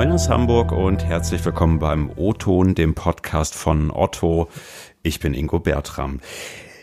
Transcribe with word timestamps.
Moin 0.00 0.12
aus 0.12 0.30
Hamburg 0.30 0.72
und 0.72 1.04
herzlich 1.04 1.44
willkommen 1.44 1.78
beim 1.78 2.10
O-Ton, 2.16 2.74
dem 2.74 2.94
Podcast 2.94 3.54
von 3.54 3.90
Otto. 3.90 4.48
Ich 5.02 5.20
bin 5.20 5.34
Ingo 5.34 5.58
Bertram. 5.58 6.20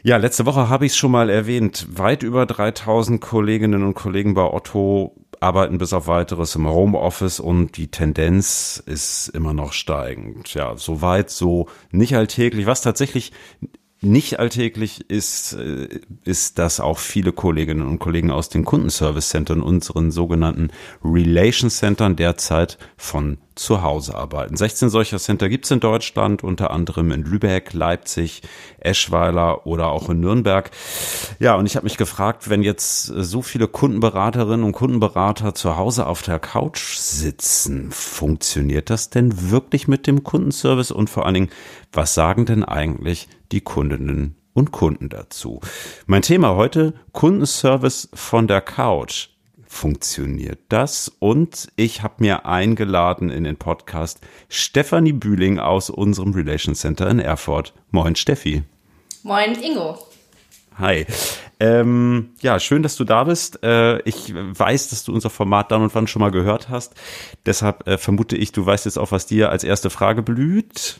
Ja, 0.04 0.17
letzte 0.17 0.46
Woche 0.46 0.70
habe 0.70 0.86
ich 0.86 0.92
es 0.92 0.97
schon 0.99 1.10
mal 1.10 1.31
erwähnt. 1.31 1.88
Weit 1.90 2.22
über 2.22 2.46
3000 2.46 3.19
Kolleginnen 3.19 3.81
und 3.81 3.96
Kollegen 3.96 4.35
bei 4.35 4.44
Otto 4.44 5.15
arbeiten 5.40 5.79
bis 5.79 5.94
auf 5.94 6.06
weiteres 6.06 6.53
im 6.53 6.67
Homeoffice 6.67 7.40
und 7.40 7.78
die 7.78 7.90
Tendenz 7.90 8.83
ist 8.85 9.29
immer 9.29 9.56
noch 9.56 9.74
steigend. 9.74 10.54
Ja, 10.54 10.78
so 10.78 11.02
weit, 11.02 11.31
so 11.31 11.70
nicht 11.90 12.15
alltäglich, 12.15 12.68
was 12.68 12.84
tatsächlich 12.84 13.31
nicht 14.02 14.40
alltäglich 14.40 15.10
ist, 15.10 15.54
äh, 15.54 16.00
ist, 16.23 16.59
dass 16.59 16.80
auch 16.80 17.00
viele 17.00 17.32
Kolleginnen 17.32 17.88
und 17.88 18.00
Kollegen 18.00 18.32
aus 18.32 18.50
den 18.50 18.66
Kundenservice-Centern, 18.66 19.62
unseren 19.62 20.12
sogenannten 20.12 20.70
Relation 21.04 21.70
Centern, 21.70 22.16
derzeit 22.16 22.78
von 22.96 23.38
zu 23.58 23.82
Hause 23.82 24.16
arbeiten. 24.16 24.56
16 24.56 24.90
solcher 24.90 25.18
Center 25.18 25.50
gibt's 25.50 25.72
in 25.72 25.80
Deutschland, 25.80 26.44
unter 26.44 26.72
anderem 26.72 27.12
in 27.12 27.24
Lübeck, 27.24 27.74
Leipzig, 27.74 28.42
Eschweiler 28.80 29.66
oder 29.66 29.88
auch 29.88 30.10
in 30.10 30.20
Nürnberg. 30.20 30.72
Ja, 31.40 31.56
und 31.56 31.66
ich 31.66 31.76
habe 31.76 31.86
mich 31.86 31.98
gefragt, 31.98 32.50
wenn 32.50 32.64
jetzt 32.64 33.06
so 33.06 33.42
viele 33.42 33.68
Kundenberaterinnen 33.68 34.64
und 34.64 34.72
Kundenberater 34.72 35.56
zu 35.56 35.78
Hause 35.78 36.08
auf 36.08 36.22
der 36.22 36.40
Couch 36.40 36.96
sitzen, 36.96 37.92
funktioniert 37.92 38.90
das 38.90 39.10
denn 39.10 39.52
wirklich 39.52 39.88
mit 39.88 40.08
dem 40.08 40.24
Kundenservice? 40.24 40.92
Und 40.92 41.10
vor 41.10 41.26
allen 41.26 41.34
Dingen, 41.34 41.50
was 41.92 42.14
sagen 42.14 42.46
denn 42.46 42.64
eigentlich 42.64 43.28
die 43.52 43.62
Kundinnen 43.62 44.36
und 44.54 44.72
Kunden 44.72 45.10
dazu? 45.10 45.62
Mein 46.05 46.22
Thema 46.22 46.55
heute, 46.55 46.94
Kundenservice 47.12 48.10
von 48.14 48.48
der 48.48 48.62
Couch 48.62 49.30
funktioniert 49.67 50.59
das. 50.70 51.12
Und 51.20 51.67
ich 51.76 52.03
habe 52.03 52.16
mir 52.20 52.46
eingeladen 52.46 53.29
in 53.29 53.43
den 53.43 53.57
Podcast 53.57 54.20
Stefanie 54.49 55.13
Bühling 55.13 55.59
aus 55.59 55.90
unserem 55.90 56.34
Relation 56.34 56.76
Center 56.76 57.09
in 57.09 57.20
Erfurt. 57.20 57.74
Moin, 57.91 58.15
Steffi. 58.15 58.63
Moin, 59.24 59.62
Ingo. 59.62 59.98
Hi. 60.79 61.05
Ähm, 61.59 62.29
ja, 62.40 62.59
schön, 62.59 62.84
dass 62.84 62.96
du 62.96 63.04
da 63.04 63.24
bist. 63.24 63.63
Äh, 63.63 63.99
ich 64.03 64.33
weiß, 64.33 64.89
dass 64.89 65.03
du 65.03 65.13
unser 65.13 65.29
Format 65.29 65.71
dann 65.71 65.81
und 65.81 65.95
wann 65.95 66.07
schon 66.07 66.19
mal 66.19 66.31
gehört 66.31 66.69
hast. 66.69 66.93
Deshalb 67.45 67.87
äh, 67.87 67.97
vermute 67.97 68.37
ich, 68.37 68.52
du 68.52 68.65
weißt 68.65 68.85
jetzt 68.85 68.97
auch, 68.97 69.11
was 69.11 69.25
dir 69.25 69.49
als 69.49 69.63
erste 69.63 69.89
Frage 69.89 70.21
blüht. 70.21 70.99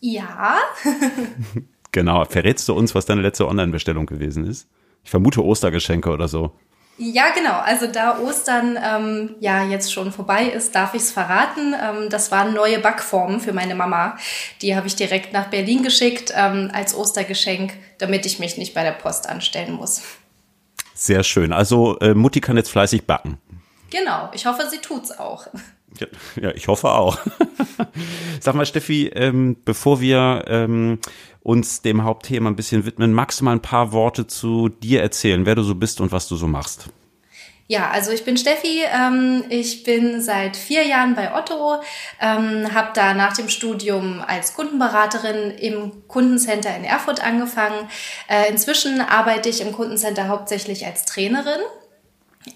Ja. 0.00 0.58
genau. 1.92 2.24
Verrätst 2.26 2.68
du 2.68 2.74
uns, 2.74 2.94
was 2.94 3.06
deine 3.06 3.22
letzte 3.22 3.48
Online-Bestellung 3.48 4.04
gewesen 4.04 4.46
ist? 4.46 4.68
Ich 5.04 5.10
vermute 5.10 5.42
Ostergeschenke 5.42 6.10
oder 6.10 6.28
so. 6.28 6.52
Ja, 6.98 7.30
genau. 7.34 7.58
Also 7.58 7.86
da 7.86 8.18
Ostern 8.18 8.78
ähm, 8.82 9.34
ja 9.40 9.64
jetzt 9.64 9.92
schon 9.92 10.12
vorbei 10.12 10.44
ist, 10.44 10.74
darf 10.74 10.94
ich 10.94 11.02
es 11.02 11.10
verraten. 11.12 11.74
Ähm, 11.74 12.10
das 12.10 12.30
waren 12.30 12.52
neue 12.54 12.78
Backformen 12.78 13.40
für 13.40 13.52
meine 13.52 13.74
Mama. 13.74 14.16
Die 14.60 14.76
habe 14.76 14.86
ich 14.86 14.94
direkt 14.94 15.32
nach 15.32 15.48
Berlin 15.48 15.82
geschickt 15.82 16.32
ähm, 16.36 16.70
als 16.72 16.94
Ostergeschenk, 16.94 17.72
damit 17.98 18.26
ich 18.26 18.38
mich 18.38 18.58
nicht 18.58 18.74
bei 18.74 18.82
der 18.82 18.92
Post 18.92 19.28
anstellen 19.28 19.72
muss. 19.72 20.02
Sehr 20.94 21.24
schön. 21.24 21.52
Also 21.52 21.98
äh, 22.00 22.14
Mutti 22.14 22.40
kann 22.40 22.56
jetzt 22.56 22.70
fleißig 22.70 23.06
backen. 23.06 23.38
Genau. 23.90 24.30
Ich 24.34 24.46
hoffe, 24.46 24.68
sie 24.70 24.78
tut's 24.78 25.10
auch. 25.18 25.46
Ja, 26.40 26.50
ich 26.54 26.68
hoffe 26.68 26.90
auch. 26.90 27.18
Sag 28.40 28.54
mal, 28.54 28.66
Steffi, 28.66 29.08
ähm, 29.14 29.56
bevor 29.64 30.00
wir 30.00 30.44
ähm, 30.46 30.98
uns 31.42 31.82
dem 31.82 32.04
Hauptthema 32.04 32.50
ein 32.50 32.56
bisschen 32.56 32.86
widmen, 32.86 33.12
magst 33.12 33.40
du 33.40 33.44
mal 33.44 33.52
ein 33.52 33.62
paar 33.62 33.92
Worte 33.92 34.26
zu 34.26 34.68
dir 34.68 35.02
erzählen, 35.02 35.46
wer 35.46 35.54
du 35.54 35.62
so 35.62 35.74
bist 35.74 36.00
und 36.00 36.12
was 36.12 36.28
du 36.28 36.36
so 36.36 36.46
machst? 36.46 36.88
Ja, 37.68 37.90
also 37.90 38.10
ich 38.10 38.24
bin 38.24 38.36
Steffi, 38.36 38.82
ähm, 38.92 39.44
ich 39.48 39.82
bin 39.82 40.20
seit 40.20 40.56
vier 40.56 40.84
Jahren 40.86 41.14
bei 41.14 41.34
Otto, 41.34 41.80
ähm, 42.20 42.74
habe 42.74 42.90
da 42.92 43.14
nach 43.14 43.34
dem 43.34 43.48
Studium 43.48 44.22
als 44.26 44.54
Kundenberaterin 44.54 45.52
im 45.52 46.06
Kundencenter 46.06 46.76
in 46.76 46.84
Erfurt 46.84 47.24
angefangen. 47.24 47.88
Äh, 48.28 48.50
inzwischen 48.50 49.00
arbeite 49.00 49.48
ich 49.48 49.62
im 49.62 49.72
Kundencenter 49.72 50.28
hauptsächlich 50.28 50.84
als 50.84 51.06
Trainerin. 51.06 51.60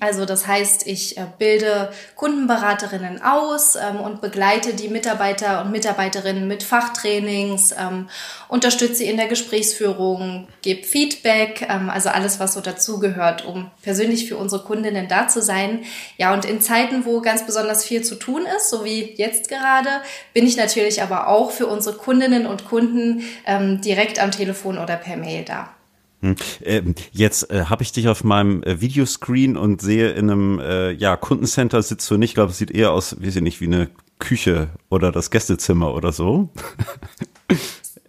Also 0.01 0.25
das 0.25 0.47
heißt, 0.47 0.87
ich 0.87 1.17
äh, 1.17 1.27
bilde 1.39 1.91
Kundenberaterinnen 2.17 3.23
aus 3.23 3.77
ähm, 3.77 4.01
und 4.01 4.21
begleite 4.21 4.75
die 4.75 4.89
Mitarbeiter 4.89 5.63
und 5.63 5.71
Mitarbeiterinnen 5.71 6.49
mit 6.49 6.65
Fachtrainings, 6.65 7.73
ähm, 7.73 8.09
unterstütze 8.49 8.97
sie 8.97 9.07
in 9.07 9.17
der 9.17 9.29
Gesprächsführung, 9.29 10.49
gebe 10.63 10.83
Feedback, 10.83 11.67
ähm, 11.69 11.89
also 11.89 12.09
alles, 12.09 12.41
was 12.41 12.55
so 12.55 12.61
dazugehört, 12.61 13.45
um 13.45 13.71
persönlich 13.83 14.29
für 14.29 14.37
unsere 14.37 14.65
Kundinnen 14.65 15.07
da 15.07 15.29
zu 15.29 15.41
sein. 15.41 15.85
Ja, 16.17 16.35
und 16.35 16.45
in 16.45 16.61
Zeiten, 16.61 17.05
wo 17.05 17.21
ganz 17.21 17.47
besonders 17.47 17.85
viel 17.85 18.03
zu 18.03 18.17
tun 18.17 18.45
ist, 18.57 18.71
so 18.71 18.85
wie 18.85 19.15
jetzt 19.15 19.49
gerade, 19.49 20.03
bin 20.35 20.47
ich 20.47 20.57
natürlich 20.57 21.01
aber 21.01 21.29
auch 21.29 21.53
für 21.53 21.69
unsere 21.69 21.97
Kundinnen 21.97 22.47
und 22.47 22.65
Kunden 22.65 23.23
ähm, 23.47 23.81
direkt 23.81 24.19
am 24.19 24.33
Telefon 24.33 24.79
oder 24.79 24.97
per 24.97 25.17
Mail 25.17 25.45
da. 25.45 25.76
Hm. 26.21 26.37
Ähm, 26.63 26.95
jetzt 27.13 27.51
äh, 27.51 27.67
habe 27.67 27.83
ich 27.83 27.93
dich 27.93 28.09
auf 28.09 28.25
meinem 28.25 28.63
äh, 28.63 28.81
Videoscreen 28.81 29.57
und 29.57 29.83
sehe 29.83 30.11
in 30.13 30.31
einem 30.31 30.61
äh, 30.61 30.93
ja, 30.93 31.17
Kundencenter 31.17 31.83
sitzt 31.83 32.11
du 32.11 32.17
nicht. 32.17 32.31
Ich 32.31 32.35
glaube, 32.35 32.53
es 32.53 32.59
sieht 32.59 32.71
eher 32.71 32.93
aus, 32.93 33.17
wie 33.21 33.31
sie 33.31 33.43
nicht, 33.43 33.61
wie 33.61 33.67
eine 33.67 33.91
Küche 34.19 34.69
oder 34.89 35.13
das 35.13 35.31
Gästezimmer 35.31 35.95
oder 35.95 36.13
so. 36.13 36.51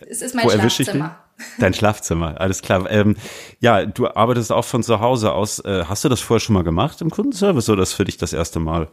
Es 0.09 0.21
ist 0.21 0.35
mein 0.35 0.45
Wo 0.45 0.49
Schlafzimmer. 0.49 1.17
Dein 1.59 1.73
Schlafzimmer, 1.73 2.39
alles 2.39 2.61
klar. 2.61 2.89
Ähm, 2.89 3.15
ja, 3.59 3.85
du 3.85 4.07
arbeitest 4.07 4.51
auch 4.51 4.65
von 4.65 4.81
zu 4.81 4.99
Hause 4.99 5.33
aus. 5.33 5.59
Äh, 5.59 5.85
hast 5.87 6.03
du 6.03 6.09
das 6.09 6.21
vorher 6.21 6.39
schon 6.39 6.53
mal 6.53 6.63
gemacht 6.63 7.01
im 7.01 7.09
Kundenservice 7.09 7.69
oder 7.69 7.83
ist 7.83 7.93
für 7.93 8.05
dich 8.05 8.17
das 8.17 8.33
erste 8.33 8.59
Mal? 8.59 8.87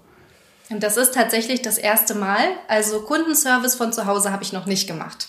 Das 0.70 0.96
ist 0.96 1.14
tatsächlich 1.14 1.62
das 1.62 1.78
erste 1.78 2.14
Mal. 2.14 2.42
Also 2.68 3.00
Kundenservice 3.02 3.76
von 3.76 3.92
zu 3.92 4.06
Hause 4.06 4.32
habe 4.32 4.42
ich 4.42 4.52
noch 4.52 4.66
nicht 4.66 4.86
gemacht. 4.86 5.28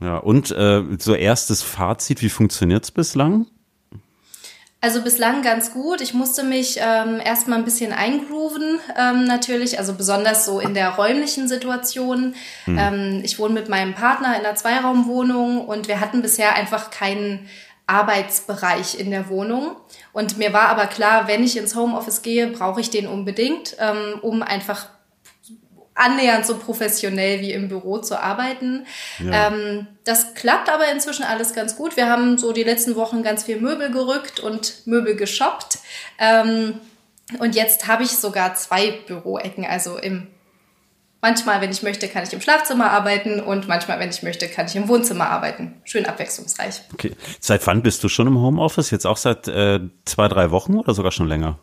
Ja, 0.00 0.18
und 0.18 0.50
äh, 0.50 0.82
so 0.98 1.14
erstes 1.14 1.62
Fazit, 1.62 2.22
wie 2.22 2.28
funktioniert's 2.28 2.90
bislang? 2.90 3.46
Also 4.82 5.02
bislang 5.02 5.42
ganz 5.42 5.72
gut. 5.72 6.00
Ich 6.00 6.12
musste 6.12 6.44
mich 6.44 6.78
ähm, 6.80 7.18
erstmal 7.24 7.58
ein 7.58 7.64
bisschen 7.64 7.92
eingrooven, 7.92 8.78
ähm, 8.96 9.24
natürlich, 9.24 9.78
also 9.78 9.94
besonders 9.94 10.44
so 10.44 10.60
in 10.60 10.74
der 10.74 10.90
räumlichen 10.90 11.48
Situation. 11.48 12.34
Hm. 12.66 12.78
Ähm, 12.78 13.20
ich 13.24 13.38
wohne 13.38 13.54
mit 13.54 13.68
meinem 13.68 13.94
Partner 13.94 14.36
in 14.38 14.44
einer 14.44 14.54
Zweiraumwohnung 14.54 15.66
und 15.66 15.88
wir 15.88 15.98
hatten 16.00 16.20
bisher 16.20 16.54
einfach 16.54 16.90
keinen 16.90 17.48
Arbeitsbereich 17.86 18.98
in 19.00 19.10
der 19.10 19.28
Wohnung. 19.28 19.76
Und 20.12 20.38
mir 20.38 20.52
war 20.52 20.68
aber 20.68 20.86
klar, 20.86 21.26
wenn 21.26 21.42
ich 21.42 21.56
ins 21.56 21.74
Homeoffice 21.74 22.22
gehe, 22.22 22.48
brauche 22.48 22.80
ich 22.80 22.90
den 22.90 23.06
unbedingt, 23.06 23.76
ähm, 23.80 24.20
um 24.20 24.42
einfach 24.42 24.86
annähernd 25.96 26.46
so 26.46 26.56
professionell 26.58 27.40
wie 27.40 27.52
im 27.52 27.68
Büro 27.68 27.98
zu 27.98 28.20
arbeiten. 28.20 28.86
Ja. 29.18 29.48
Ähm, 29.48 29.86
das 30.04 30.34
klappt 30.34 30.68
aber 30.68 30.90
inzwischen 30.92 31.24
alles 31.24 31.54
ganz 31.54 31.76
gut. 31.76 31.96
Wir 31.96 32.08
haben 32.08 32.38
so 32.38 32.52
die 32.52 32.62
letzten 32.62 32.94
Wochen 32.94 33.22
ganz 33.22 33.44
viel 33.44 33.60
Möbel 33.60 33.90
gerückt 33.90 34.38
und 34.38 34.86
Möbel 34.86 35.16
geshoppt. 35.16 35.78
Ähm, 36.18 36.80
und 37.40 37.56
jetzt 37.56 37.88
habe 37.88 38.04
ich 38.04 38.10
sogar 38.10 38.54
zwei 38.54 38.92
Büroecken, 39.06 39.64
also 39.64 39.98
im 39.98 40.28
Manchmal, 41.22 41.60
wenn 41.60 41.70
ich 41.70 41.82
möchte, 41.82 42.06
kann 42.06 42.22
ich 42.22 42.32
im 42.32 42.40
Schlafzimmer 42.40 42.90
arbeiten 42.90 43.40
und 43.40 43.66
manchmal, 43.66 43.98
wenn 43.98 44.10
ich 44.10 44.22
möchte, 44.22 44.46
kann 44.48 44.66
ich 44.66 44.76
im 44.76 44.86
Wohnzimmer 44.86 45.28
arbeiten. 45.28 45.80
Schön 45.82 46.06
abwechslungsreich. 46.06 46.82
Okay. 46.92 47.16
Seit 47.40 47.66
wann 47.66 47.82
bist 47.82 48.04
du 48.04 48.08
schon 48.08 48.28
im 48.28 48.38
Homeoffice? 48.38 48.92
Jetzt 48.92 49.06
auch 49.06 49.16
seit 49.16 49.48
äh, 49.48 49.80
zwei, 50.04 50.28
drei 50.28 50.52
Wochen 50.52 50.76
oder 50.76 50.94
sogar 50.94 51.10
schon 51.10 51.26
länger? 51.26 51.58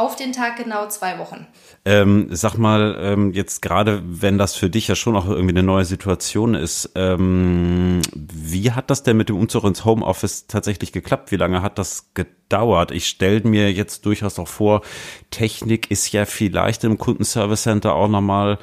Auf 0.00 0.16
den 0.16 0.32
Tag 0.32 0.56
genau 0.56 0.88
zwei 0.88 1.18
Wochen. 1.18 1.46
Ähm, 1.84 2.28
sag 2.30 2.56
mal, 2.56 2.96
ähm, 3.02 3.34
jetzt 3.34 3.60
gerade, 3.60 4.02
wenn 4.02 4.38
das 4.38 4.54
für 4.54 4.70
dich 4.70 4.88
ja 4.88 4.94
schon 4.94 5.14
auch 5.14 5.28
irgendwie 5.28 5.50
eine 5.50 5.62
neue 5.62 5.84
Situation 5.84 6.54
ist, 6.54 6.92
ähm, 6.94 8.00
wie 8.14 8.72
hat 8.72 8.88
das 8.88 9.02
denn 9.02 9.18
mit 9.18 9.28
dem 9.28 9.36
Umzug 9.36 9.64
ins 9.64 9.84
Homeoffice 9.84 10.46
tatsächlich 10.46 10.92
geklappt? 10.92 11.30
Wie 11.32 11.36
lange 11.36 11.60
hat 11.60 11.76
das 11.76 12.14
gedauert? 12.14 12.92
Ich 12.92 13.08
stelle 13.08 13.42
mir 13.42 13.70
jetzt 13.74 14.06
durchaus 14.06 14.38
auch 14.38 14.48
vor, 14.48 14.80
Technik 15.30 15.90
ist 15.90 16.10
ja 16.12 16.24
vielleicht 16.24 16.82
im 16.84 16.96
Kundenservice 16.96 17.64
Center 17.64 17.94
auch 17.94 18.08
nochmal 18.08 18.58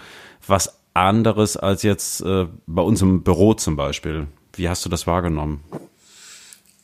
was 0.47 0.79
anderes 0.95 1.55
als 1.55 1.83
jetzt 1.83 2.21
äh, 2.21 2.47
bei 2.65 2.81
uns 2.81 3.03
im 3.03 3.21
Büro 3.21 3.53
zum 3.53 3.75
Beispiel. 3.75 4.25
Wie 4.55 4.69
hast 4.69 4.83
du 4.85 4.89
das 4.89 5.05
wahrgenommen? 5.05 5.63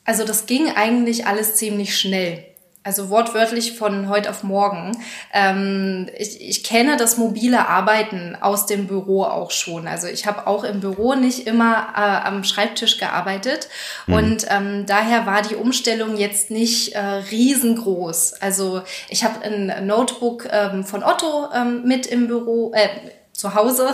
Also 0.05 0.25
das 0.25 0.45
ging 0.45 0.67
eigentlich 0.67 1.25
alles 1.25 1.55
ziemlich 1.55 1.97
schnell. 1.97 2.52
Also 2.85 3.09
wortwörtlich 3.09 3.77
von 3.77 4.09
heute 4.09 4.29
auf 4.29 4.43
morgen. 4.43 4.91
Ähm, 5.33 6.09
ich, 6.17 6.41
ich 6.41 6.63
kenne 6.65 6.97
das 6.97 7.17
mobile 7.17 7.69
Arbeiten 7.69 8.37
aus 8.41 8.65
dem 8.65 8.87
Büro 8.87 9.23
auch 9.23 9.51
schon. 9.51 9.87
Also 9.87 10.07
ich 10.07 10.25
habe 10.25 10.47
auch 10.47 10.65
im 10.65 10.81
Büro 10.81 11.15
nicht 11.15 11.47
immer 11.47 11.93
äh, 11.95 12.27
am 12.27 12.43
Schreibtisch 12.43 12.97
gearbeitet. 12.97 13.69
Mhm. 14.05 14.13
Und 14.13 14.45
ähm, 14.49 14.85
daher 14.85 15.25
war 15.25 15.41
die 15.41 15.55
Umstellung 15.55 16.17
jetzt 16.17 16.51
nicht 16.51 16.93
äh, 16.93 16.99
riesengroß. 16.99 18.33
Also 18.41 18.81
ich 19.07 19.23
habe 19.23 19.45
ein 19.45 19.87
Notebook 19.87 20.49
ähm, 20.51 20.83
von 20.83 21.03
Otto 21.03 21.47
ähm, 21.55 21.83
mit 21.85 22.05
im 22.05 22.27
Büro. 22.27 22.73
Äh, 22.73 22.89
zu 23.43 23.55
Hause. 23.55 23.93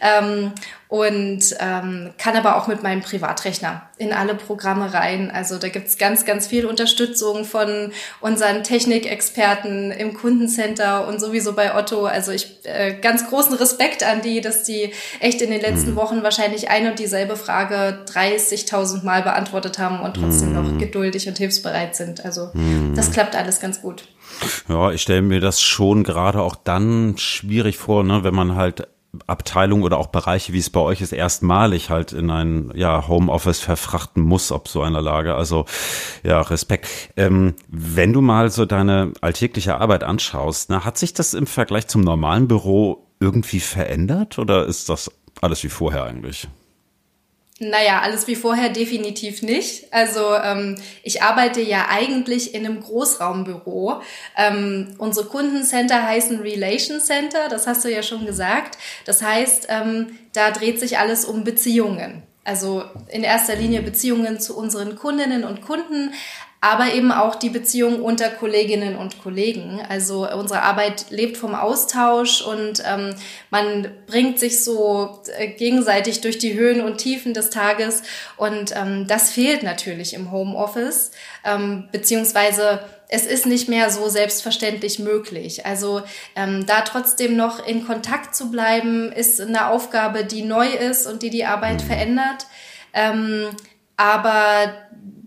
Ähm, 0.00 0.52
und 0.88 1.54
ähm, 1.60 2.14
kann 2.16 2.34
aber 2.34 2.56
auch 2.56 2.66
mit 2.66 2.82
meinem 2.82 3.02
Privatrechner 3.02 3.82
in 3.98 4.14
alle 4.14 4.34
Programme 4.34 4.94
rein. 4.94 5.30
Also 5.30 5.58
da 5.58 5.68
gibt's 5.68 5.98
ganz, 5.98 6.24
ganz 6.24 6.46
viel 6.46 6.64
Unterstützung 6.64 7.44
von 7.44 7.92
unseren 8.20 8.64
Technikexperten 8.64 9.90
im 9.90 10.14
Kundencenter 10.14 11.06
und 11.06 11.20
sowieso 11.20 11.52
bei 11.52 11.74
Otto. 11.76 12.06
Also 12.06 12.32
ich 12.32 12.60
äh, 12.64 12.94
ganz 12.94 13.28
großen 13.28 13.54
Respekt 13.54 14.02
an 14.02 14.22
die, 14.22 14.40
dass 14.40 14.64
die 14.64 14.92
echt 15.20 15.42
in 15.42 15.50
den 15.50 15.60
letzten 15.60 15.90
mhm. 15.90 15.96
Wochen 15.96 16.22
wahrscheinlich 16.22 16.70
ein 16.70 16.86
und 16.88 16.98
dieselbe 16.98 17.36
Frage 17.36 18.04
30.000 18.06 19.04
Mal 19.04 19.22
beantwortet 19.22 19.78
haben 19.78 20.00
und 20.00 20.14
trotzdem 20.14 20.54
noch 20.54 20.62
mhm. 20.62 20.78
geduldig 20.78 21.28
und 21.28 21.36
hilfsbereit 21.36 21.96
sind. 21.96 22.24
Also 22.24 22.48
mhm. 22.54 22.94
das 22.96 23.12
klappt 23.12 23.36
alles 23.36 23.60
ganz 23.60 23.82
gut. 23.82 24.04
Ja, 24.68 24.90
ich 24.92 25.02
stelle 25.02 25.22
mir 25.22 25.40
das 25.40 25.60
schon 25.60 26.04
gerade 26.04 26.40
auch 26.42 26.54
dann 26.54 27.16
schwierig 27.18 27.78
vor, 27.78 28.04
ne, 28.04 28.24
wenn 28.24 28.34
man 28.34 28.54
halt 28.54 28.88
Abteilungen 29.26 29.82
oder 29.82 29.98
auch 29.98 30.08
Bereiche, 30.08 30.52
wie 30.52 30.58
es 30.58 30.70
bei 30.70 30.80
euch 30.80 31.00
ist, 31.00 31.12
erstmalig 31.12 31.90
halt 31.90 32.12
in 32.12 32.30
ein 32.30 32.70
ja, 32.74 33.08
Homeoffice 33.08 33.60
verfrachten 33.60 34.22
muss, 34.22 34.52
ob 34.52 34.68
so 34.68 34.82
einer 34.82 35.00
Lage. 35.00 35.34
Also 35.34 35.64
ja, 36.22 36.40
Respekt. 36.40 36.88
Ähm, 37.16 37.54
wenn 37.68 38.12
du 38.12 38.20
mal 38.20 38.50
so 38.50 38.66
deine 38.66 39.12
alltägliche 39.20 39.80
Arbeit 39.80 40.04
anschaust, 40.04 40.70
na, 40.70 40.84
hat 40.84 40.98
sich 40.98 41.14
das 41.14 41.34
im 41.34 41.46
Vergleich 41.46 41.88
zum 41.88 42.02
normalen 42.02 42.48
Büro 42.48 43.06
irgendwie 43.20 43.60
verändert 43.60 44.38
oder 44.38 44.66
ist 44.66 44.88
das 44.88 45.10
alles 45.40 45.64
wie 45.64 45.68
vorher 45.68 46.04
eigentlich? 46.04 46.48
Naja, 47.60 48.02
alles 48.02 48.28
wie 48.28 48.36
vorher 48.36 48.68
definitiv 48.68 49.42
nicht. 49.42 49.92
Also 49.92 50.34
ähm, 50.36 50.76
ich 51.02 51.22
arbeite 51.22 51.60
ja 51.60 51.86
eigentlich 51.90 52.54
in 52.54 52.64
einem 52.64 52.80
Großraumbüro. 52.80 54.00
Ähm, 54.36 54.94
unsere 54.98 55.26
Kundencenter 55.26 56.04
heißen 56.04 56.38
Relation 56.38 57.00
Center, 57.00 57.48
das 57.48 57.66
hast 57.66 57.84
du 57.84 57.90
ja 57.90 58.04
schon 58.04 58.26
gesagt. 58.26 58.78
Das 59.06 59.22
heißt, 59.22 59.66
ähm, 59.70 60.18
da 60.32 60.52
dreht 60.52 60.78
sich 60.78 60.98
alles 60.98 61.24
um 61.24 61.42
Beziehungen. 61.42 62.22
Also 62.44 62.84
in 63.08 63.24
erster 63.24 63.56
Linie 63.56 63.82
Beziehungen 63.82 64.38
zu 64.38 64.56
unseren 64.56 64.94
Kundinnen 64.94 65.42
und 65.42 65.60
Kunden, 65.60 66.14
aber 66.60 66.92
eben 66.92 67.12
auch 67.12 67.36
die 67.36 67.50
Beziehung 67.50 68.02
unter 68.02 68.28
Kolleginnen 68.30 68.96
und 68.96 69.22
Kollegen. 69.22 69.80
Also 69.88 70.28
unsere 70.28 70.62
Arbeit 70.62 71.06
lebt 71.10 71.36
vom 71.36 71.54
Austausch 71.54 72.42
und 72.42 72.82
ähm, 72.84 73.14
man 73.50 73.92
bringt 74.06 74.40
sich 74.40 74.64
so 74.64 75.20
äh, 75.38 75.48
gegenseitig 75.48 76.20
durch 76.20 76.38
die 76.38 76.54
Höhen 76.54 76.80
und 76.80 76.98
Tiefen 76.98 77.32
des 77.32 77.50
Tages 77.50 78.02
und 78.36 78.74
ähm, 78.74 79.06
das 79.06 79.30
fehlt 79.30 79.62
natürlich 79.62 80.14
im 80.14 80.32
Homeoffice, 80.32 81.12
ähm, 81.44 81.88
beziehungsweise 81.92 82.80
es 83.08 83.24
ist 83.24 83.46
nicht 83.46 83.68
mehr 83.68 83.90
so 83.90 84.08
selbstverständlich 84.08 84.98
möglich. 84.98 85.64
Also 85.64 86.02
ähm, 86.34 86.66
da 86.66 86.82
trotzdem 86.82 87.36
noch 87.36 87.66
in 87.66 87.86
Kontakt 87.86 88.34
zu 88.34 88.50
bleiben, 88.50 89.12
ist 89.12 89.40
eine 89.40 89.68
Aufgabe, 89.68 90.24
die 90.24 90.42
neu 90.42 90.66
ist 90.66 91.06
und 91.06 91.22
die 91.22 91.30
die 91.30 91.44
Arbeit 91.44 91.80
verändert. 91.80 92.46
Ähm, 92.92 93.48
aber 93.96 94.72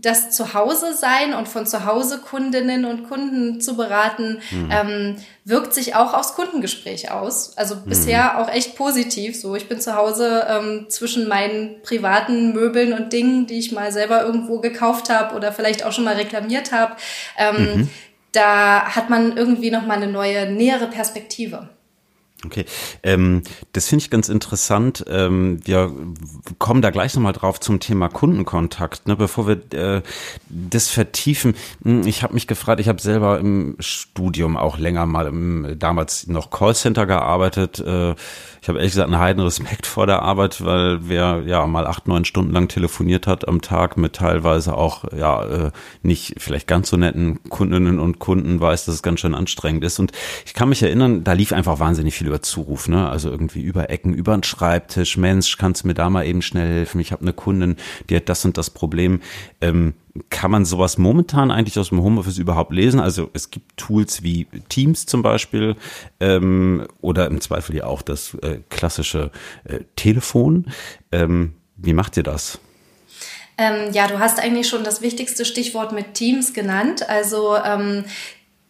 das 0.02 0.32
Zuhause 0.32 0.94
sein 0.94 1.34
und 1.34 1.48
von 1.48 1.66
zu 1.66 1.86
Hause 1.86 2.20
Kundinnen 2.20 2.86
und 2.86 3.08
Kunden 3.08 3.62
zu 3.62 3.78
beraten, 3.78 4.42
mhm. 4.52 4.70
ähm, 4.72 5.16
wirkt 5.46 5.74
sich 5.74 5.96
auch 5.96 6.14
aufs 6.14 6.36
Kundengespräch 6.36 7.12
aus. 7.12 7.58
Also 7.58 7.76
mhm. 7.76 7.86
bisher 7.86 8.40
auch 8.40 8.50
echt 8.50 8.76
positiv. 8.76 9.40
So, 9.40 9.56
ich 9.56 9.70
bin 9.70 9.80
zu 9.80 9.96
Hause 9.96 10.46
ähm, 10.50 10.86
zwischen 10.90 11.28
meinen 11.28 11.82
privaten 11.84 12.54
Möbeln 12.54 12.94
und 12.94 13.14
Dingen, 13.14 13.48
die 13.48 13.60
ich 13.60 13.72
mal 13.72 13.92
selber 13.92 14.24
irgendwo 14.24 14.60
gekauft 14.60 15.10
habe 15.10 15.36
oder 15.36 15.52
vielleicht 15.52 15.86
auch 15.86 15.92
schon 15.92 16.06
mal 16.06 16.16
reklamiert 16.16 16.72
habe. 16.72 16.96
Ähm, 17.38 17.64
mhm. 17.64 17.90
Da 18.32 18.96
hat 18.96 19.10
man 19.10 19.38
irgendwie 19.38 19.72
noch 19.72 19.86
mal 19.86 19.98
eine 19.98 20.08
neue, 20.08 20.50
nähere 20.52 20.88
Perspektive. 20.88 21.70
Okay, 22.44 22.66
ähm, 23.04 23.44
das 23.74 23.88
finde 23.88 24.04
ich 24.04 24.10
ganz 24.10 24.28
interessant. 24.28 25.06
Ähm, 25.08 25.60
wir 25.64 25.92
kommen 26.58 26.82
da 26.82 26.90
gleich 26.90 27.14
nochmal 27.14 27.34
drauf 27.34 27.60
zum 27.60 27.80
Thema 27.80 28.10
Kundenkontakt. 28.10 29.08
Ne? 29.08 29.16
Bevor 29.16 29.48
wir 29.48 29.74
äh, 29.74 30.02
das 30.50 30.90
vertiefen, 30.90 31.54
hm, 31.84 32.08
ich 32.08 32.24
habe 32.24 32.34
mich 32.34 32.48
gefragt, 32.48 32.80
ich 32.80 32.88
habe 32.88 33.00
selber 33.02 33.40
im 33.40 33.76
Studium 33.80 34.58
auch 34.58 34.80
länger 34.80 35.06
mal 35.06 35.28
im 35.28 35.76
damals 35.78 36.28
noch 36.28 36.50
Callcenter 36.50 37.06
gearbeitet. 37.06 37.80
Äh, 37.80 38.16
ich 38.62 38.70
habe 38.70 38.78
ehrlich 38.78 38.94
gesagt 38.94 39.12
einen 39.12 39.20
heiden 39.20 39.42
Respekt 39.42 39.88
vor 39.88 40.06
der 40.06 40.22
Arbeit, 40.22 40.64
weil 40.64 41.00
wer 41.10 41.42
ja 41.48 41.66
mal 41.66 41.88
acht, 41.88 42.08
neun 42.08 42.26
Stunden 42.26 42.54
lang 42.54 42.68
telefoniert 42.68 43.26
hat 43.26 43.48
am 43.48 43.62
Tag 43.62 43.98
mit 43.98 44.14
teilweise 44.14 44.76
auch 44.76 45.04
ja 45.18 45.44
äh, 45.44 45.72
nicht 46.04 46.36
vielleicht 46.38 46.68
ganz 46.68 46.90
so 46.90 46.98
netten 46.98 47.42
Kundinnen 47.50 48.00
und 48.00 48.20
Kunden 48.20 48.62
weiß, 48.62 48.86
dass 48.86 48.94
es 48.94 49.02
ganz 49.02 49.20
schön 49.20 49.34
anstrengend 49.34 49.84
ist. 49.84 49.98
Und 50.00 50.12
ich 50.46 50.54
kann 50.54 50.70
mich 50.70 50.84
erinnern, 50.84 51.24
da 51.24 51.34
lief 51.34 51.54
einfach 51.54 51.80
wahnsinnig 51.80 52.14
viel 52.14 52.28
über 52.28 52.44
Zuruf, 52.44 52.88
ne? 52.88 53.10
Also 53.10 53.32
irgendwie 53.32 53.62
über 53.62 53.90
Ecken, 53.90 54.14
über 54.14 54.38
den 54.38 54.44
Schreibtisch, 54.44 55.18
Mensch, 55.18 55.58
kannst 55.58 55.84
du 55.84 55.88
mir 55.88 55.96
da 55.96 56.12
mal 56.12 56.28
eben 56.28 56.44
schnell 56.44 56.68
helfen? 56.68 57.02
Ich 57.02 57.12
habe 57.12 57.24
eine 57.24 57.34
Kundin, 57.34 57.78
die 58.12 58.16
hat 58.16 58.30
das 58.30 58.46
und 58.46 58.60
das 58.60 58.70
Problem. 58.70 59.22
Ähm, 59.60 59.96
kann 60.30 60.52
man 60.52 60.66
sowas 60.66 60.98
momentan 60.98 61.52
eigentlich 61.52 61.80
aus 61.80 61.90
dem 61.90 62.02
Homeoffice 62.02 62.38
überhaupt 62.38 62.74
lesen? 62.74 63.00
Also 63.00 63.30
es 63.34 63.50
gibt 63.50 63.78
Tools 63.78 64.24
wie 64.24 64.48
Teams 64.70 65.06
zum 65.06 65.22
Beispiel 65.22 65.76
ähm, 66.20 66.88
oder 67.02 67.28
im 67.28 67.40
Zweifel 67.40 67.76
ja 67.76 67.86
auch 67.86 68.02
das 68.02 68.36
äh, 68.36 68.60
klassische 68.70 69.32
äh, 69.64 69.80
Telefon. 69.96 70.66
Ähm, 71.12 71.54
wie 71.78 71.94
macht 71.94 72.18
ihr 72.18 72.24
das? 72.24 72.60
Ähm, 73.58 73.94
ja, 73.94 74.08
du 74.08 74.20
hast 74.20 74.40
eigentlich 74.40 74.68
schon 74.68 74.84
das 74.84 75.02
wichtigste 75.02 75.46
Stichwort 75.46 75.92
mit 75.92 76.14
Teams 76.14 76.54
genannt. 76.54 77.08
Also 77.08 77.56
ähm, 77.56 78.06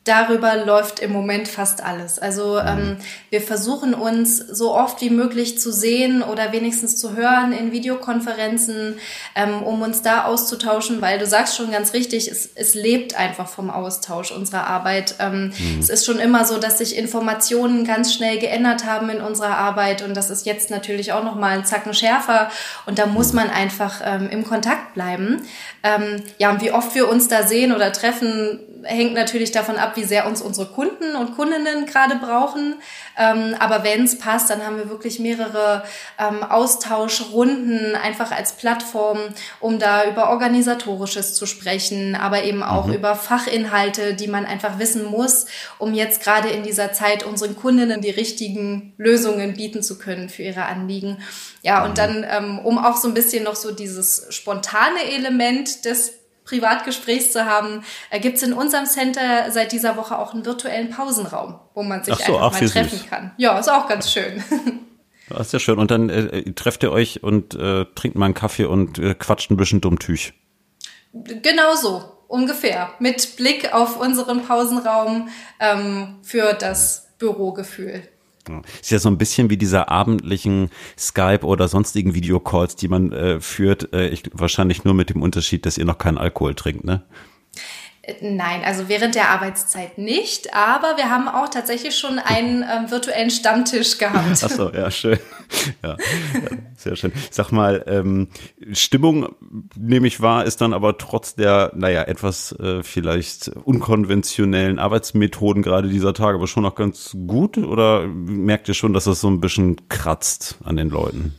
darüber 0.03 0.55
läuft 0.65 0.99
im 0.99 1.11
Moment 1.11 1.47
fast 1.47 1.83
alles. 1.83 2.17
Also 2.17 2.53
mhm. 2.53 2.67
ähm, 2.67 2.97
wir 3.29 3.39
versuchen 3.39 3.93
uns 3.93 4.37
so 4.37 4.73
oft 4.73 4.99
wie 5.01 5.11
möglich 5.11 5.59
zu 5.59 5.71
sehen 5.71 6.23
oder 6.23 6.51
wenigstens 6.51 6.97
zu 6.97 7.15
hören 7.15 7.53
in 7.53 7.71
Videokonferenzen, 7.71 8.95
ähm, 9.35 9.61
um 9.61 9.83
uns 9.83 10.01
da 10.01 10.25
auszutauschen, 10.25 11.01
weil 11.01 11.19
du 11.19 11.27
sagst 11.27 11.55
schon 11.55 11.71
ganz 11.71 11.93
richtig, 11.93 12.27
es, 12.31 12.49
es 12.55 12.73
lebt 12.73 13.15
einfach 13.15 13.47
vom 13.47 13.69
Austausch 13.69 14.31
unserer 14.31 14.65
Arbeit. 14.65 15.15
Ähm, 15.19 15.53
mhm. 15.55 15.79
Es 15.79 15.89
ist 15.89 16.07
schon 16.07 16.17
immer 16.17 16.45
so, 16.45 16.57
dass 16.57 16.79
sich 16.79 16.97
Informationen 16.97 17.85
ganz 17.85 18.11
schnell 18.11 18.39
geändert 18.39 18.85
haben 18.85 19.07
in 19.11 19.21
unserer 19.21 19.57
Arbeit 19.57 20.01
und 20.01 20.17
das 20.17 20.31
ist 20.31 20.47
jetzt 20.47 20.71
natürlich 20.71 21.13
auch 21.13 21.23
noch 21.23 21.35
mal 21.35 21.59
ein 21.59 21.65
Zacken 21.65 21.93
schärfer 21.93 22.49
und 22.87 22.97
da 22.97 23.05
muss 23.05 23.33
mhm. 23.33 23.35
man 23.35 23.49
einfach 23.51 24.01
ähm, 24.03 24.29
im 24.31 24.45
Kontakt 24.45 24.95
bleiben. 24.95 25.43
Ähm, 25.83 26.23
ja, 26.39 26.49
und 26.49 26.61
wie 26.63 26.71
oft 26.71 26.95
wir 26.95 27.07
uns 27.07 27.27
da 27.27 27.45
sehen 27.45 27.71
oder 27.71 27.93
treffen, 27.93 28.59
hängt 28.83 29.13
natürlich 29.13 29.51
davon 29.51 29.77
ab, 29.77 29.95
wie 29.95 30.03
sehr 30.03 30.27
uns 30.27 30.41
unsere 30.41 30.67
Kunden 30.67 31.15
und 31.15 31.35
Kundinnen 31.35 31.85
gerade 31.85 32.15
brauchen. 32.15 32.75
Ähm, 33.17 33.55
aber 33.59 33.83
wenn 33.83 34.03
es 34.03 34.17
passt, 34.17 34.49
dann 34.49 34.65
haben 34.65 34.77
wir 34.77 34.89
wirklich 34.89 35.19
mehrere 35.19 35.83
ähm, 36.17 36.43
Austauschrunden 36.43 37.95
einfach 37.95 38.31
als 38.31 38.53
Plattform, 38.53 39.19
um 39.59 39.79
da 39.79 40.05
über 40.09 40.29
organisatorisches 40.29 41.35
zu 41.35 41.45
sprechen, 41.45 42.15
aber 42.15 42.43
eben 42.43 42.63
auch 42.63 42.87
mhm. 42.87 42.93
über 42.93 43.15
Fachinhalte, 43.15 44.13
die 44.13 44.27
man 44.27 44.45
einfach 44.45 44.79
wissen 44.79 45.05
muss, 45.05 45.45
um 45.77 45.93
jetzt 45.93 46.23
gerade 46.23 46.49
in 46.49 46.63
dieser 46.63 46.93
Zeit 46.93 47.23
unseren 47.23 47.55
Kundinnen 47.55 48.01
die 48.01 48.09
richtigen 48.09 48.93
Lösungen 48.97 49.53
bieten 49.53 49.83
zu 49.83 49.97
können 49.97 50.29
für 50.29 50.43
ihre 50.43 50.65
Anliegen. 50.65 51.17
Ja, 51.63 51.83
und 51.83 51.91
mhm. 51.91 51.95
dann, 51.95 52.25
ähm, 52.29 52.59
um 52.59 52.77
auch 52.77 52.97
so 52.97 53.07
ein 53.07 53.13
bisschen 53.13 53.43
noch 53.43 53.55
so 53.55 53.71
dieses 53.71 54.27
spontane 54.29 55.11
Element 55.11 55.85
des 55.85 56.20
Privatgesprächs 56.43 57.31
zu 57.31 57.45
haben, 57.45 57.83
äh, 58.09 58.19
gibt 58.19 58.37
es 58.37 58.43
in 58.43 58.53
unserem 58.53 58.85
Center 58.85 59.51
seit 59.51 59.71
dieser 59.71 59.97
Woche 59.97 60.17
auch 60.17 60.33
einen 60.33 60.45
virtuellen 60.45 60.89
Pausenraum, 60.89 61.59
wo 61.73 61.83
man 61.83 62.03
sich 62.03 62.15
so, 62.15 62.37
einfach 62.37 62.59
mal 62.59 62.69
treffen 62.69 62.99
süß. 62.99 63.07
kann. 63.07 63.31
Ja, 63.37 63.57
ist 63.59 63.69
auch 63.69 63.87
ganz 63.87 64.11
schön. 64.11 64.43
Das 65.29 65.47
ist 65.47 65.53
ja 65.53 65.59
schön. 65.59 65.79
Und 65.79 65.91
dann 65.91 66.09
äh, 66.09 66.43
trefft 66.53 66.83
ihr 66.83 66.91
euch 66.91 67.23
und 67.23 67.55
äh, 67.55 67.85
trinkt 67.95 68.17
mal 68.17 68.25
einen 68.25 68.33
Kaffee 68.33 68.65
und 68.65 68.99
äh, 68.99 69.13
quatscht 69.13 69.49
ein 69.49 69.55
bisschen 69.55 69.79
Dummtüch. 69.79 70.33
Genau 71.13 71.75
so, 71.75 72.03
ungefähr. 72.27 72.89
Mit 72.99 73.37
Blick 73.37 73.73
auf 73.73 73.99
unseren 73.99 74.43
Pausenraum 74.45 75.29
ähm, 75.59 76.19
für 76.21 76.53
das 76.53 77.13
Bürogefühl. 77.17 78.03
Ist 78.81 78.91
ja 78.91 78.99
so 78.99 79.09
ein 79.09 79.17
bisschen 79.17 79.49
wie 79.49 79.57
diese 79.57 79.87
abendlichen 79.87 80.69
Skype 80.97 81.45
oder 81.45 81.67
sonstigen 81.67 82.13
Videocalls, 82.13 82.75
die 82.75 82.87
man 82.87 83.11
äh, 83.11 83.39
führt. 83.39 83.93
Äh, 83.93 84.09
ich, 84.09 84.23
wahrscheinlich 84.33 84.83
nur 84.83 84.93
mit 84.93 85.09
dem 85.09 85.21
Unterschied, 85.21 85.65
dass 85.65 85.77
ihr 85.77 85.85
noch 85.85 85.97
keinen 85.97 86.17
Alkohol 86.17 86.55
trinkt, 86.55 86.83
ne? 86.83 87.03
Nein, 88.21 88.63
also 88.63 88.89
während 88.89 89.15
der 89.15 89.29
Arbeitszeit 89.29 89.97
nicht, 89.97 90.53
aber 90.53 90.97
wir 90.97 91.09
haben 91.09 91.27
auch 91.27 91.49
tatsächlich 91.49 91.97
schon 91.97 92.19
einen 92.19 92.63
ähm, 92.63 92.91
virtuellen 92.91 93.29
Stammtisch 93.29 93.97
gehabt. 93.97 94.43
Ach 94.43 94.49
so, 94.49 94.71
ja, 94.71 94.91
schön. 94.91 95.19
Ja, 95.83 95.97
sehr 96.77 96.95
schön. 96.95 97.11
Sag 97.29 97.51
mal, 97.51 97.83
ähm, 97.87 98.29
Stimmung, 98.71 99.35
nehme 99.75 100.07
ich 100.07 100.21
wahr, 100.21 100.45
ist 100.45 100.61
dann 100.61 100.73
aber 100.73 100.97
trotz 100.97 101.35
der, 101.35 101.71
naja, 101.75 102.03
etwas 102.03 102.53
äh, 102.53 102.83
vielleicht 102.83 103.49
unkonventionellen 103.49 104.79
Arbeitsmethoden 104.79 105.61
gerade 105.61 105.89
dieser 105.89 106.13
Tage 106.13 106.35
aber 106.35 106.47
schon 106.47 106.63
noch 106.63 106.75
ganz 106.75 107.15
gut 107.27 107.57
oder 107.57 108.07
merkt 108.07 108.67
ihr 108.67 108.73
schon, 108.73 108.93
dass 108.93 109.03
das 109.03 109.21
so 109.21 109.29
ein 109.29 109.41
bisschen 109.41 109.89
kratzt 109.89 110.57
an 110.63 110.77
den 110.77 110.89
Leuten? 110.89 111.35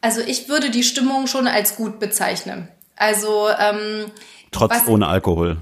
Also 0.00 0.20
ich 0.20 0.48
würde 0.48 0.70
die 0.70 0.82
Stimmung 0.82 1.26
schon 1.26 1.46
als 1.46 1.76
gut 1.76 1.98
bezeichnen. 1.98 2.68
Also 2.96 3.48
ähm, 3.58 4.10
Trotz 4.50 4.72
Was, 4.72 4.86
ohne 4.86 5.06
Alkohol. 5.06 5.58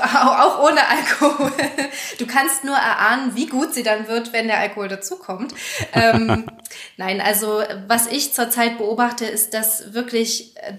Auch 0.00 0.62
ohne 0.62 0.80
Alkohol. 0.86 1.52
du 2.18 2.26
kannst 2.26 2.64
nur 2.64 2.76
erahnen, 2.76 3.34
wie 3.34 3.46
gut 3.46 3.74
sie 3.74 3.82
dann 3.82 4.08
wird, 4.08 4.32
wenn 4.32 4.46
der 4.46 4.58
Alkohol 4.58 4.88
dazukommt. 4.88 5.54
ähm, 5.92 6.46
nein, 6.96 7.20
also 7.20 7.62
was 7.88 8.06
ich 8.06 8.32
zurzeit 8.34 8.78
beobachte, 8.78 9.24
ist, 9.24 9.54
dass 9.54 9.94
wirklich 9.94 10.56
äh, 10.56 10.74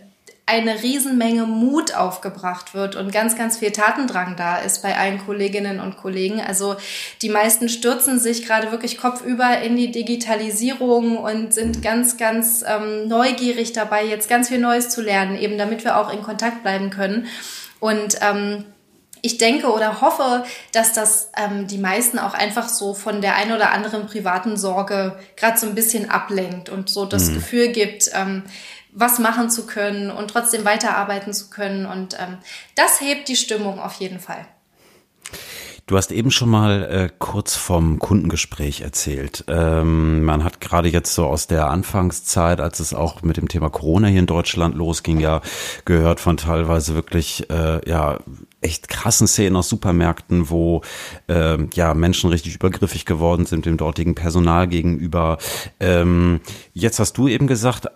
eine 0.45 0.83
Riesenmenge 0.83 1.45
Mut 1.45 1.95
aufgebracht 1.95 2.73
wird 2.73 2.97
und 2.97 3.13
ganz, 3.13 3.37
ganz 3.37 3.57
viel 3.59 3.71
Tatendrang 3.71 4.35
da 4.35 4.57
ist 4.57 4.81
bei 4.81 4.97
allen 4.97 5.25
Kolleginnen 5.25 5.79
und 5.79 5.95
Kollegen. 5.95 6.41
Also 6.41 6.75
die 7.21 7.29
meisten 7.29 7.69
stürzen 7.69 8.19
sich 8.19 8.45
gerade 8.45 8.71
wirklich 8.71 8.97
kopfüber 8.97 9.61
in 9.61 9.77
die 9.77 9.91
Digitalisierung 9.91 11.17
und 11.17 11.53
sind 11.53 11.81
ganz, 11.81 12.17
ganz 12.17 12.63
ähm, 12.67 13.07
neugierig 13.07 13.71
dabei, 13.71 14.05
jetzt 14.05 14.27
ganz 14.27 14.49
viel 14.49 14.59
Neues 14.59 14.89
zu 14.89 15.01
lernen, 15.01 15.37
eben 15.37 15.57
damit 15.57 15.85
wir 15.85 15.97
auch 15.97 16.11
in 16.11 16.21
Kontakt 16.21 16.61
bleiben 16.61 16.89
können. 16.89 17.27
Und 17.79 18.17
ähm, 18.21 18.65
ich 19.25 19.37
denke 19.37 19.71
oder 19.71 20.01
hoffe, 20.01 20.43
dass 20.73 20.91
das 20.91 21.31
ähm, 21.37 21.65
die 21.67 21.77
meisten 21.77 22.19
auch 22.19 22.33
einfach 22.33 22.67
so 22.67 22.93
von 22.93 23.21
der 23.21 23.35
ein 23.35 23.53
oder 23.53 23.71
anderen 23.71 24.05
privaten 24.05 24.57
Sorge 24.57 25.17
gerade 25.37 25.57
so 25.57 25.65
ein 25.65 25.75
bisschen 25.75 26.09
ablenkt 26.09 26.67
und 26.67 26.89
so 26.89 27.05
das 27.05 27.29
mhm. 27.29 27.35
Gefühl 27.35 27.69
gibt, 27.69 28.11
ähm, 28.13 28.43
was 28.93 29.19
machen 29.19 29.49
zu 29.49 29.65
können 29.65 30.11
und 30.11 30.29
trotzdem 30.29 30.65
weiterarbeiten 30.65 31.33
zu 31.33 31.49
können. 31.49 31.85
Und 31.85 32.15
ähm, 32.19 32.37
das 32.75 33.01
hebt 33.01 33.27
die 33.27 33.35
Stimmung 33.35 33.79
auf 33.79 33.93
jeden 33.95 34.19
Fall. 34.19 34.45
Du 35.85 35.97
hast 35.97 36.13
eben 36.13 36.31
schon 36.31 36.49
mal 36.49 36.83
äh, 36.83 37.09
kurz 37.19 37.57
vom 37.57 37.99
Kundengespräch 37.99 38.79
erzählt. 38.79 39.43
Ähm, 39.49 40.23
man 40.23 40.45
hat 40.45 40.61
gerade 40.61 40.87
jetzt 40.87 41.13
so 41.13 41.25
aus 41.25 41.47
der 41.47 41.69
Anfangszeit, 41.69 42.61
als 42.61 42.79
es 42.79 42.93
auch 42.93 43.21
mit 43.21 43.35
dem 43.35 43.49
Thema 43.49 43.69
Corona 43.69 44.07
hier 44.07 44.19
in 44.19 44.25
Deutschland 44.25 44.75
losging, 44.75 45.19
ja 45.19 45.41
gehört 45.83 46.21
von 46.21 46.37
teilweise 46.37 46.95
wirklich 46.95 47.49
äh, 47.49 47.81
ja 47.87 48.19
echt 48.61 48.87
krassen 48.87 49.27
Szenen 49.27 49.57
aus 49.57 49.67
Supermärkten, 49.67 50.49
wo 50.49 50.83
äh, 51.27 51.57
ja 51.73 51.93
Menschen 51.93 52.29
richtig 52.29 52.55
übergriffig 52.55 53.03
geworden 53.05 53.45
sind 53.45 53.65
dem 53.65 53.75
dortigen 53.75 54.15
Personal 54.15 54.69
gegenüber. 54.69 55.37
Ähm, 55.81 56.39
jetzt 56.73 56.99
hast 56.99 57.17
du 57.17 57.27
eben 57.27 57.45
gesagt, 57.45 57.89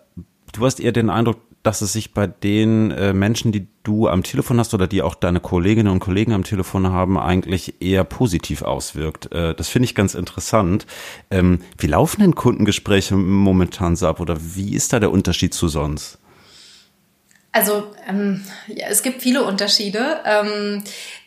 du 0.58 0.66
hast 0.66 0.80
eher 0.80 0.92
den 0.92 1.10
Eindruck, 1.10 1.38
dass 1.64 1.82
es 1.82 1.94
sich 1.94 2.14
bei 2.14 2.28
den 2.28 2.92
äh, 2.92 3.14
Menschen, 3.14 3.52
die 3.52 3.68
du 3.84 4.08
am 4.08 4.24
Telefon 4.24 4.60
hast 4.60 4.74
oder 4.74 4.88
die 4.88 5.02
auch 5.02 5.16
deine 5.16 5.40
Kolleginnen 5.40 5.92
und 5.92 6.00
Kollegen 6.00 6.34
am 6.34 6.44
Telefon 6.44 6.88
haben, 6.88 7.18
eigentlich 7.18 7.82
eher 7.82 8.04
positiv 8.04 8.62
auswirkt. 8.62 9.32
Äh, 9.32 9.54
das 9.54 9.68
finde 9.68 9.86
ich 9.86 9.96
ganz 9.96 10.16
interessant. 10.16 10.86
Ähm, 11.30 11.60
wie 11.78 11.88
laufen 11.88 12.22
denn 12.22 12.36
Kundengespräche 12.36 13.16
momentan 13.16 13.96
so 13.96 14.08
ab 14.08 14.20
oder 14.20 14.38
wie 14.40 14.76
ist 14.76 14.94
da 14.94 15.00
der 15.00 15.12
Unterschied 15.12 15.54
zu 15.54 15.68
sonst? 15.68 16.20
Also 17.52 17.92
ähm, 18.08 18.44
ja, 18.68 18.88
es 18.90 19.02
gibt 19.04 19.22
viele 19.22 19.44
Unterschiede. 19.44 20.22
Ähm, 20.26 20.84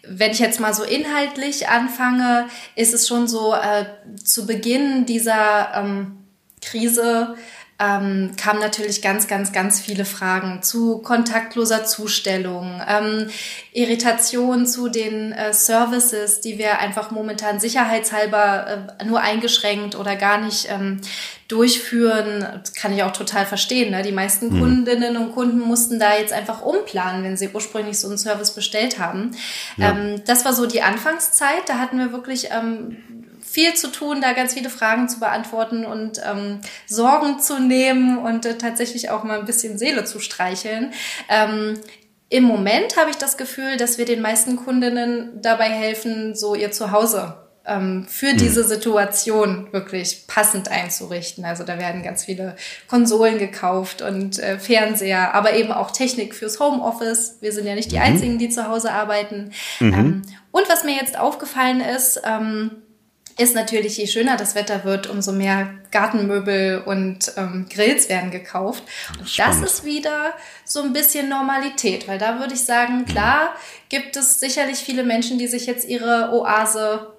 wenn 0.07 0.31
ich 0.31 0.39
jetzt 0.39 0.61
mal 0.61 0.73
so 0.73 0.85
inhaltlich 0.85 1.69
anfange, 1.69 2.47
ist 2.77 2.95
es 2.95 3.09
schon 3.09 3.27
so, 3.27 3.53
äh, 3.53 3.85
zu 4.23 4.47
Beginn 4.47 5.07
dieser 5.07 5.75
ähm, 5.75 6.19
Krise 6.63 7.35
ähm, 7.81 8.33
kamen 8.37 8.61
natürlich 8.61 9.01
ganz, 9.01 9.27
ganz, 9.27 9.53
ganz 9.53 9.81
viele 9.81 10.05
Fragen 10.05 10.63
zu 10.63 10.99
kontaktloser 10.99 11.85
Zustellung, 11.85 12.83
ähm, 12.87 13.29
Irritation 13.73 14.67
zu 14.67 14.89
den 14.89 15.33
äh, 15.33 15.55
Services, 15.55 16.43
die 16.43 16.59
wir 16.59 16.79
einfach 16.79 17.11
momentan 17.11 17.59
sicherheitshalber 17.59 18.97
äh, 18.99 19.05
nur 19.07 19.21
eingeschränkt 19.21 19.95
oder 19.97 20.17
gar 20.17 20.39
nicht 20.39 20.69
ähm, 20.71 21.01
durchführen. 21.49 22.47
Das 22.63 22.75
kann 22.75 22.93
ich 22.93 23.03
auch 23.03 23.13
total 23.13 23.47
verstehen. 23.47 23.93
Ne? 23.93 24.03
Die 24.03 24.13
meisten 24.13 24.55
mhm. 24.55 24.61
Kundinnen 24.61 25.17
und 25.17 25.33
Kunden 25.33 25.61
mussten 25.61 25.99
da 25.99 26.17
jetzt 26.19 26.33
einfach 26.33 26.61
umplanen, 26.61 27.25
wenn 27.25 27.37
sie 27.37 27.49
ursprünglich 27.53 27.99
so 27.99 28.09
einen 28.09 28.19
Service 28.19 28.51
bestellt 28.53 28.99
haben. 28.99 29.31
Ja. 29.79 29.91
Ähm, 29.91 30.23
das 30.27 30.45
war 30.45 30.53
so 30.53 30.67
die 30.67 30.83
Anfangszeit. 30.83 31.67
Da 31.67 31.79
hatten 31.79 31.99
wir 31.99 32.13
wirklich 32.13 32.51
ähm, 32.53 32.99
viel 33.51 33.75
zu 33.75 33.89
tun, 33.89 34.21
da 34.21 34.33
ganz 34.33 34.55
viele 34.55 34.71
Fragen 34.71 35.09
zu 35.09 35.21
beantworten 35.21 35.85
und 35.85 36.21
ähm, 36.25 36.61
Sorgen 36.87 37.41
zu 37.41 37.61
nehmen 37.61 38.19
und 38.19 38.47
äh, 38.47 38.59
tatsächlich 38.59 39.11
auch 39.11 39.25
mal 39.25 39.39
ein 39.41 39.47
bisschen 39.47 39.79
Seele 39.79 40.05
zu 40.05 40.21
streicheln. 40.21 40.93
Ähm, 41.29 41.79
Im 42.29 42.45
Moment 42.45 42.97
habe 42.97 43.11
ich 43.11 43.17
das 43.17 43.37
Gefühl, 43.37 43.77
dass 43.77 43.99
wir 43.99 44.05
den 44.05 44.21
meisten 44.21 44.57
Kundinnen 44.57 45.41
dabei 45.43 45.69
helfen, 45.69 46.35
so 46.35 46.55
ihr 46.55 46.71
Zuhause 46.71 47.35
ähm, 47.67 48.07
für 48.09 48.33
mhm. 48.33 48.39
diese 48.39 48.65
Situation 48.65 49.69
wirklich 49.73 50.27
passend 50.27 50.71
einzurichten. 50.71 51.45
Also 51.45 51.65
da 51.65 51.79
werden 51.79 52.03
ganz 52.03 52.25
viele 52.25 52.57
Konsolen 52.89 53.39
gekauft 53.39 54.03
und 54.03 54.39
äh, 54.39 54.59
Fernseher, 54.59 55.35
aber 55.35 55.55
eben 55.55 55.73
auch 55.73 55.91
Technik 55.91 56.35
fürs 56.35 56.59
Homeoffice. 56.59 57.39
Wir 57.41 57.53
sind 57.53 57.67
ja 57.67 57.75
nicht 57.75 57.93
die 57.93 57.97
mhm. 57.97 58.03
Einzigen, 58.03 58.39
die 58.39 58.49
zu 58.49 58.69
Hause 58.69 58.93
arbeiten. 58.93 59.53
Mhm. 59.79 59.93
Ähm, 59.95 60.23
und 60.51 60.69
was 60.69 60.85
mir 60.85 60.95
jetzt 60.95 61.19
aufgefallen 61.19 61.81
ist, 61.81 62.21
ähm, 62.25 62.83
ist 63.39 63.55
natürlich, 63.55 63.97
je 63.97 64.07
schöner 64.07 64.37
das 64.37 64.55
Wetter 64.55 64.85
wird, 64.85 65.07
umso 65.07 65.33
mehr 65.33 65.71
Gartenmöbel 65.91 66.83
und 66.85 67.33
ähm, 67.37 67.67
Grills 67.69 68.09
werden 68.09 68.31
gekauft. 68.31 68.83
Und 69.19 69.29
Spannend. 69.29 69.65
das 69.65 69.73
ist 69.73 69.85
wieder 69.85 70.33
so 70.65 70.83
ein 70.83 70.93
bisschen 70.93 71.29
Normalität, 71.29 72.07
weil 72.09 72.19
da 72.19 72.39
würde 72.39 72.55
ich 72.55 72.65
sagen, 72.65 73.05
klar 73.05 73.55
gibt 73.89 74.17
es 74.17 74.41
sicherlich 74.41 74.79
viele 74.79 75.05
Menschen, 75.05 75.39
die 75.39 75.47
sich 75.47 75.67
jetzt 75.67 75.89
ihre 75.89 76.31
Oase 76.33 77.15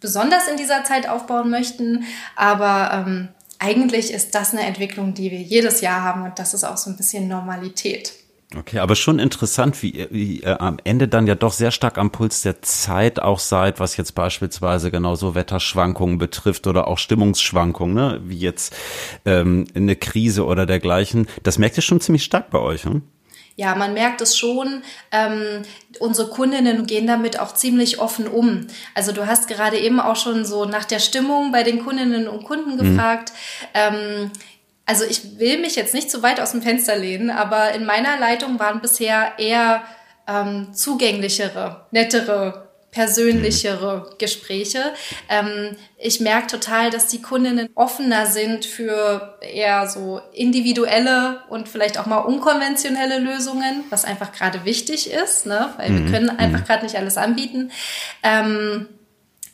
besonders 0.00 0.48
in 0.48 0.56
dieser 0.56 0.84
Zeit 0.84 1.08
aufbauen 1.08 1.50
möchten, 1.50 2.04
aber 2.36 3.06
ähm, 3.06 3.28
eigentlich 3.58 4.12
ist 4.12 4.34
das 4.34 4.52
eine 4.52 4.62
Entwicklung, 4.62 5.14
die 5.14 5.30
wir 5.30 5.40
jedes 5.40 5.80
Jahr 5.80 6.02
haben 6.02 6.24
und 6.24 6.38
das 6.38 6.54
ist 6.54 6.64
auch 6.64 6.76
so 6.76 6.90
ein 6.90 6.96
bisschen 6.96 7.28
Normalität. 7.28 8.14
Okay, 8.56 8.80
aber 8.80 8.96
schon 8.96 9.20
interessant, 9.20 9.80
wie, 9.80 10.08
wie 10.10 10.40
ihr 10.40 10.60
am 10.60 10.78
Ende 10.82 11.06
dann 11.06 11.28
ja 11.28 11.36
doch 11.36 11.52
sehr 11.52 11.70
stark 11.70 11.98
am 11.98 12.10
Puls 12.10 12.42
der 12.42 12.62
Zeit 12.62 13.22
auch 13.22 13.38
seid, 13.38 13.78
was 13.78 13.96
jetzt 13.96 14.16
beispielsweise 14.16 14.90
genauso 14.90 15.36
Wetterschwankungen 15.36 16.18
betrifft 16.18 16.66
oder 16.66 16.88
auch 16.88 16.98
Stimmungsschwankungen, 16.98 17.94
ne? 17.94 18.20
wie 18.24 18.38
jetzt 18.38 18.74
ähm, 19.24 19.66
eine 19.76 19.94
Krise 19.94 20.44
oder 20.46 20.66
dergleichen. 20.66 21.28
Das 21.44 21.58
merkt 21.58 21.76
ihr 21.76 21.82
schon 21.82 22.00
ziemlich 22.00 22.24
stark 22.24 22.50
bei 22.50 22.58
euch, 22.58 22.84
hm? 22.84 23.02
Ja, 23.54 23.74
man 23.74 23.94
merkt 23.94 24.20
es 24.20 24.38
schon. 24.38 24.82
Ähm, 25.12 25.62
unsere 25.98 26.30
Kundinnen 26.30 26.86
gehen 26.86 27.06
damit 27.06 27.38
auch 27.38 27.54
ziemlich 27.54 27.98
offen 28.00 28.26
um. 28.26 28.66
Also 28.94 29.12
du 29.12 29.26
hast 29.26 29.48
gerade 29.48 29.78
eben 29.78 30.00
auch 30.00 30.16
schon 30.16 30.44
so 30.44 30.64
nach 30.64 30.86
der 30.86 30.98
Stimmung 30.98 31.52
bei 31.52 31.62
den 31.62 31.84
Kundinnen 31.84 32.26
und 32.26 32.44
Kunden 32.44 32.74
mhm. 32.74 32.78
gefragt. 32.78 33.32
Ähm, 33.74 34.30
also 34.90 35.04
ich 35.04 35.38
will 35.38 35.60
mich 35.60 35.76
jetzt 35.76 35.94
nicht 35.94 36.10
zu 36.10 36.20
weit 36.24 36.40
aus 36.40 36.50
dem 36.50 36.62
Fenster 36.62 36.96
lehnen, 36.96 37.30
aber 37.30 37.72
in 37.74 37.84
meiner 37.84 38.18
Leitung 38.18 38.58
waren 38.58 38.80
bisher 38.80 39.34
eher 39.38 39.84
ähm, 40.26 40.74
zugänglichere, 40.74 41.86
nettere, 41.92 42.68
persönlichere 42.90 43.98
mhm. 43.98 44.18
Gespräche. 44.18 44.92
Ähm, 45.28 45.76
ich 45.96 46.18
merke 46.18 46.48
total, 46.48 46.90
dass 46.90 47.06
die 47.06 47.22
Kundinnen 47.22 47.68
offener 47.76 48.26
sind 48.26 48.66
für 48.66 49.38
eher 49.42 49.86
so 49.86 50.22
individuelle 50.32 51.44
und 51.50 51.68
vielleicht 51.68 51.96
auch 51.96 52.06
mal 52.06 52.18
unkonventionelle 52.18 53.20
Lösungen, 53.20 53.84
was 53.90 54.04
einfach 54.04 54.32
gerade 54.32 54.64
wichtig 54.64 55.08
ist, 55.08 55.46
ne? 55.46 55.72
weil 55.76 55.90
mhm. 55.90 56.04
wir 56.04 56.12
können 56.12 56.30
einfach 56.30 56.62
mhm. 56.62 56.64
gerade 56.64 56.82
nicht 56.82 56.96
alles 56.96 57.16
anbieten. 57.16 57.70
Ähm, 58.24 58.88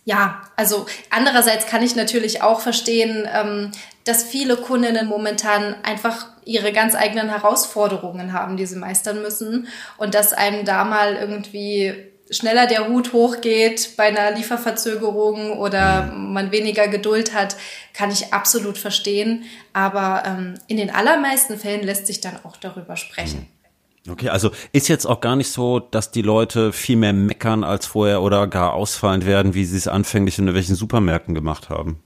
ja, 0.07 0.41
also 0.57 0.87
andererseits 1.11 1.67
kann 1.67 1.83
ich 1.83 1.95
natürlich 1.95 2.41
auch 2.41 2.61
verstehen, 2.61 3.29
ähm, 3.31 3.73
dass 4.07 4.23
viele 4.23 4.57
Kundinnen 4.57 5.09
momentan 5.09 5.75
einfach 5.83 6.27
ihre 6.45 6.73
ganz 6.73 6.95
eigenen 6.95 7.29
Herausforderungen 7.29 8.33
haben, 8.33 8.57
die 8.57 8.65
sie 8.65 8.77
meistern 8.77 9.21
müssen 9.21 9.67
und 9.99 10.15
dass 10.15 10.33
einem 10.33 10.65
da 10.65 10.85
mal 10.85 11.17
irgendwie 11.17 11.93
schneller 12.31 12.67
der 12.67 12.89
Hut 12.89 13.13
hochgeht 13.13 13.97
bei 13.97 14.05
einer 14.05 14.31
Lieferverzögerung 14.31 15.59
oder 15.59 16.13
man 16.17 16.53
weniger 16.53 16.89
Geduld 16.89 17.35
hat, 17.35 17.57
kann 17.93 18.11
ich 18.11 18.33
absolut 18.33 18.79
verstehen. 18.79 19.45
Aber 19.73 20.23
ähm, 20.25 20.55
in 20.69 20.77
den 20.77 20.91
allermeisten 20.91 21.59
Fällen 21.59 21.85
lässt 21.85 22.07
sich 22.07 22.21
dann 22.21 22.39
auch 22.45 22.57
darüber 22.57 22.97
sprechen. 22.97 23.49
Okay, 24.09 24.29
also 24.29 24.53
ist 24.73 24.87
jetzt 24.87 25.05
auch 25.05 25.21
gar 25.21 25.35
nicht 25.35 25.51
so, 25.51 25.81
dass 25.81 26.13
die 26.13 26.23
Leute 26.23 26.73
viel 26.73 26.97
mehr 26.97 27.13
meckern 27.13 27.65
als 27.65 27.87
vorher 27.87 28.23
oder 28.23 28.47
gar 28.47 28.73
ausfallend 28.75 29.27
werden, 29.27 29.55
wie 29.55 29.65
sie 29.65 29.77
es 29.77 29.89
anfänglich 29.89 30.39
in 30.39 30.53
welchen 30.55 30.77
Supermärkten 30.77 31.35
gemacht 31.35 31.71
haben. 31.71 32.03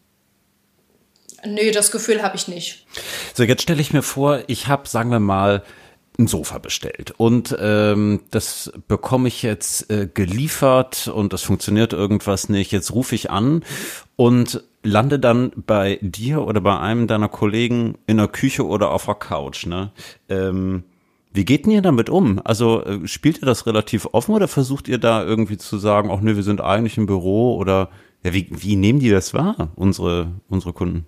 Nee, 1.45 1.71
das 1.71 1.91
Gefühl 1.91 2.23
habe 2.23 2.37
ich 2.37 2.49
nicht. 2.49 2.87
So, 3.35 3.43
jetzt 3.45 3.63
stelle 3.63 3.81
ich 3.81 3.93
mir 3.93 4.03
vor, 4.03 4.43
ich 4.47 4.67
habe, 4.67 4.89
sagen 4.89 5.11
wir 5.11 5.21
mal, 5.21 5.63
ein 6.19 6.27
Sofa 6.27 6.59
bestellt 6.59 7.13
und 7.17 7.57
ähm, 7.59 8.21
das 8.31 8.73
bekomme 8.89 9.29
ich 9.29 9.43
jetzt 9.43 9.91
äh, 9.91 10.09
geliefert 10.13 11.09
und 11.09 11.33
das 11.33 11.43
funktioniert 11.43 11.93
irgendwas 11.93 12.49
nicht. 12.49 12.73
Jetzt 12.73 12.93
rufe 12.93 13.15
ich 13.15 13.31
an 13.31 13.65
und 14.17 14.63
lande 14.83 15.19
dann 15.19 15.53
bei 15.57 15.99
dir 16.03 16.43
oder 16.43 16.61
bei 16.61 16.79
einem 16.79 17.07
deiner 17.07 17.29
Kollegen 17.29 17.97
in 18.07 18.19
der 18.19 18.29
Küche 18.29 18.67
oder 18.67 18.91
auf 18.91 19.07
der 19.07 19.15
Couch. 19.15 19.67
Ne? 19.67 19.93
Ähm, 20.29 20.85
wie 21.33 21.45
geht 21.45 21.65
denn 21.65 21.73
ihr 21.73 21.83
damit 21.83 22.11
um? 22.11 22.41
Also 22.45 22.85
äh, 22.85 23.07
spielt 23.07 23.39
ihr 23.39 23.47
das 23.47 23.67
relativ 23.67 24.07
offen 24.13 24.35
oder 24.35 24.49
versucht 24.49 24.89
ihr 24.89 24.99
da 24.99 25.25
irgendwie 25.25 25.59
zu 25.59 25.79
sagen, 25.79 26.11
ach 26.13 26.21
nee, 26.21 26.37
wir 26.37 26.43
sind 26.43 26.61
eigentlich 26.61 26.99
im 26.99 27.07
Büro 27.07 27.57
oder 27.57 27.91
ja, 28.25 28.35
wie, 28.35 28.49
wie 28.51 28.77
nehmen 28.77 29.01
die 29.01 29.11
das 29.11 29.33
wahr, 29.33 29.71
unsere, 29.77 30.33
unsere 30.49 30.73
Kunden? 30.73 31.07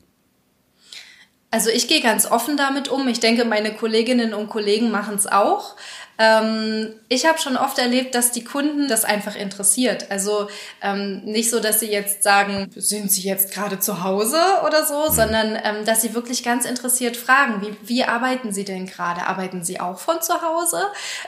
Also 1.53 1.69
ich 1.69 1.87
gehe 1.87 2.01
ganz 2.01 2.25
offen 2.25 2.57
damit 2.57 2.89
um. 2.89 3.07
Ich 3.09 3.21
denke, 3.21 3.45
meine 3.45 3.75
Kolleginnen 3.75 4.33
und 4.33 4.49
Kollegen 4.49 4.91
machen 4.91 5.17
es 5.17 5.27
auch. 5.27 5.77
Ähm, 6.19 6.95
ich 7.11 7.27
habe 7.27 7.39
schon 7.39 7.59
oft 7.59 7.79
erlebt, 7.79 8.15
dass 8.15 8.33
die 8.33 8.43
Kunden 8.43 8.89
das 8.89 9.05
einfach 9.05 9.37
interessiert. 9.37 10.11
Also 10.11 10.49
ähm, 10.81 11.21
nicht 11.25 11.51
so, 11.51 11.61
dass 11.61 11.81
sie 11.81 11.91
jetzt 11.91 12.23
sagen, 12.23 12.71
sind 12.75 13.13
sie 13.13 13.21
jetzt 13.29 13.53
gerade 13.53 13.79
zu 13.79 14.03
Hause 14.03 14.39
oder 14.67 14.87
so, 14.87 15.11
mhm. 15.11 15.15
sondern 15.15 15.59
ähm, 15.63 15.85
dass 15.85 16.01
sie 16.01 16.15
wirklich 16.15 16.43
ganz 16.43 16.65
interessiert 16.65 17.19
fragen, 17.19 17.61
wie, 17.61 17.77
wie 17.87 18.05
arbeiten 18.05 18.51
sie 18.55 18.65
denn 18.65 18.87
gerade? 18.87 19.27
Arbeiten 19.27 19.63
sie 19.63 19.79
auch 19.79 19.99
von 19.99 20.23
zu 20.23 20.33
Hause? 20.41 20.81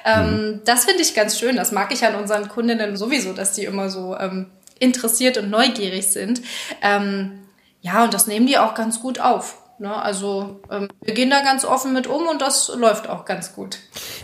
Ähm, 0.07 0.31
mhm. 0.31 0.61
Das 0.65 0.87
finde 0.87 1.03
ich 1.03 1.15
ganz 1.15 1.39
schön. 1.39 1.57
Das 1.57 1.71
mag 1.71 1.93
ich 1.93 2.03
an 2.07 2.15
unseren 2.15 2.49
Kundinnen 2.49 2.97
sowieso, 2.97 3.35
dass 3.35 3.53
die 3.53 3.65
immer 3.65 3.91
so 3.91 4.17
ähm, 4.17 4.47
interessiert 4.79 5.37
und 5.37 5.51
neugierig 5.51 6.07
sind. 6.07 6.41
Ähm, 6.81 7.41
ja, 7.83 8.05
und 8.05 8.15
das 8.15 8.27
nehmen 8.27 8.47
die 8.47 8.57
auch 8.57 8.75
ganz 8.75 9.01
gut 9.01 9.21
auf. 9.21 9.59
Ne? 9.79 9.95
Also 9.95 10.61
ähm, 10.71 10.89
wir 11.03 11.15
gehen 11.15 11.31
da 11.31 11.43
ganz 11.43 11.65
offen 11.65 11.93
mit 11.93 12.07
um 12.07 12.27
und 12.27 12.41
das 12.41 12.73
läuft 12.77 13.09
auch 13.09 13.25
ganz 13.25 13.55
gut. 13.55 13.79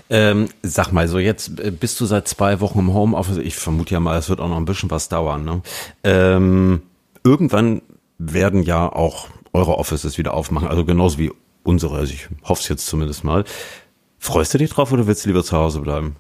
Ähm, 0.09 0.49
sag 0.63 0.93
mal, 0.93 1.09
so 1.09 1.19
jetzt 1.19 1.61
äh, 1.61 1.71
bist 1.71 2.01
du 2.01 2.07
seit 2.07 2.29
zwei 2.29 2.61
Wochen 2.61 2.79
im 2.79 2.95
Homeoffice. 2.95 3.39
Ich 3.39 3.57
vermute 3.57 3.95
ja 3.95 4.01
mal, 4.01 4.19
es 4.19 4.29
wird 4.29 4.41
auch 4.41 4.49
noch 4.49 4.57
ein 4.57 4.65
bisschen 4.65 4.91
was 4.91 5.09
dauern. 5.09 5.45
Ne? 5.45 5.63
Ähm, 6.05 6.83
irgendwann 7.25 7.83
werden 8.19 8.63
ja 8.63 8.91
auch 8.91 9.29
eure 9.53 9.79
Offices 9.79 10.19
wieder 10.19 10.35
aufmachen, 10.35 10.69
also 10.69 10.85
genauso 10.85 11.19
wie 11.19 11.33
unsere. 11.63 11.97
Also 11.97 12.13
ich 12.13 12.29
hoffe 12.45 12.63
es 12.63 12.69
jetzt 12.69 12.87
zumindest 12.87 13.25
mal. 13.25 13.45
Freust 14.19 14.55
du 14.55 14.59
dich 14.59 14.71
drauf 14.71 14.93
oder 14.93 15.07
willst 15.07 15.25
du 15.25 15.29
lieber 15.31 15.43
zu 15.43 15.57
Hause 15.57 15.81
bleiben? 15.81 16.17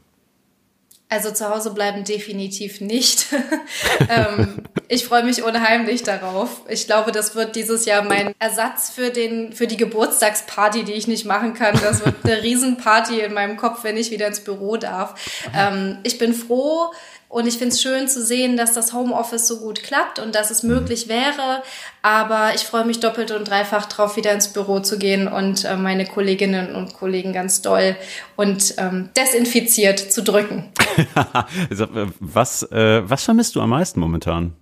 Also 1.11 1.33
zu 1.33 1.51
Hause 1.51 1.75
bleiben 1.75 2.05
definitiv 2.05 2.81
nicht. 2.81 3.27
ähm, 4.09 4.63
ich 4.87 5.05
freue 5.05 5.25
mich 5.25 5.43
unheimlich 5.43 6.05
darauf. 6.05 6.63
Ich 6.69 6.87
glaube, 6.87 7.11
das 7.11 7.35
wird 7.35 7.57
dieses 7.57 7.85
Jahr 7.85 8.03
mein 8.03 8.33
Ersatz 8.39 8.91
für 8.91 9.11
den 9.11 9.53
für 9.53 9.67
die 9.67 9.77
Geburtstagsparty, 9.77 10.85
die 10.85 10.93
ich 10.93 11.09
nicht 11.09 11.25
machen 11.25 11.53
kann. 11.55 11.77
Das 11.83 12.05
wird 12.05 12.15
eine 12.23 12.41
Riesenparty 12.43 13.21
in 13.21 13.35
meinem 13.35 13.57
Kopf, 13.57 13.83
wenn 13.83 13.97
ich 13.97 14.13
wieder 14.13 14.29
ins 14.29 14.39
Büro 14.39 14.77
darf. 14.77 15.15
Ähm, 15.53 15.99
ich 16.05 16.17
bin 16.17 16.33
froh, 16.33 16.93
und 17.31 17.47
ich 17.47 17.59
finde 17.59 17.73
es 17.73 17.81
schön 17.81 18.09
zu 18.09 18.25
sehen, 18.25 18.57
dass 18.57 18.73
das 18.73 18.93
Homeoffice 18.93 19.47
so 19.47 19.61
gut 19.61 19.85
klappt 19.85 20.19
und 20.19 20.35
dass 20.35 20.51
es 20.51 20.65
möglich 20.65 21.07
wäre. 21.07 21.63
Aber 22.03 22.57
ich 22.57 22.63
freue 22.63 22.85
mich 22.85 22.99
doppelt 22.99 23.31
und 23.31 23.49
dreifach 23.49 23.87
drauf, 23.87 24.17
wieder 24.17 24.33
ins 24.33 24.49
Büro 24.49 24.81
zu 24.81 24.99
gehen 24.99 25.29
und 25.29 25.65
äh, 25.65 25.77
meine 25.77 26.07
Kolleginnen 26.07 26.75
und 26.75 26.93
Kollegen 26.93 27.33
ganz 27.33 27.63
doll 27.63 27.95
und 28.35 28.75
ähm, 28.79 29.11
desinfiziert 29.17 30.01
zu 30.01 30.25
drücken. 30.25 30.73
was, 32.21 32.63
äh, 32.71 33.09
was 33.09 33.25
vermisst 33.25 33.55
du 33.57 33.61
am 33.61 33.71
meisten 33.71 34.01
momentan? 34.01 34.55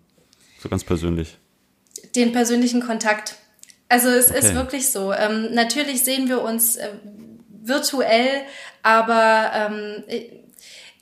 So 0.61 0.68
ganz 0.68 0.85
persönlich. 0.85 1.38
Den 2.14 2.33
persönlichen 2.33 2.80
Kontakt. 2.80 3.37
Also 3.88 4.09
es 4.09 4.30
okay. 4.30 4.38
ist 4.38 4.54
wirklich 4.54 4.90
so. 4.90 5.12
Ähm, 5.12 5.54
natürlich 5.54 6.04
sehen 6.04 6.28
wir 6.28 6.42
uns 6.42 6.76
äh, 6.76 6.90
virtuell, 7.62 8.42
aber 8.83 9.50
ähm, 9.54 10.04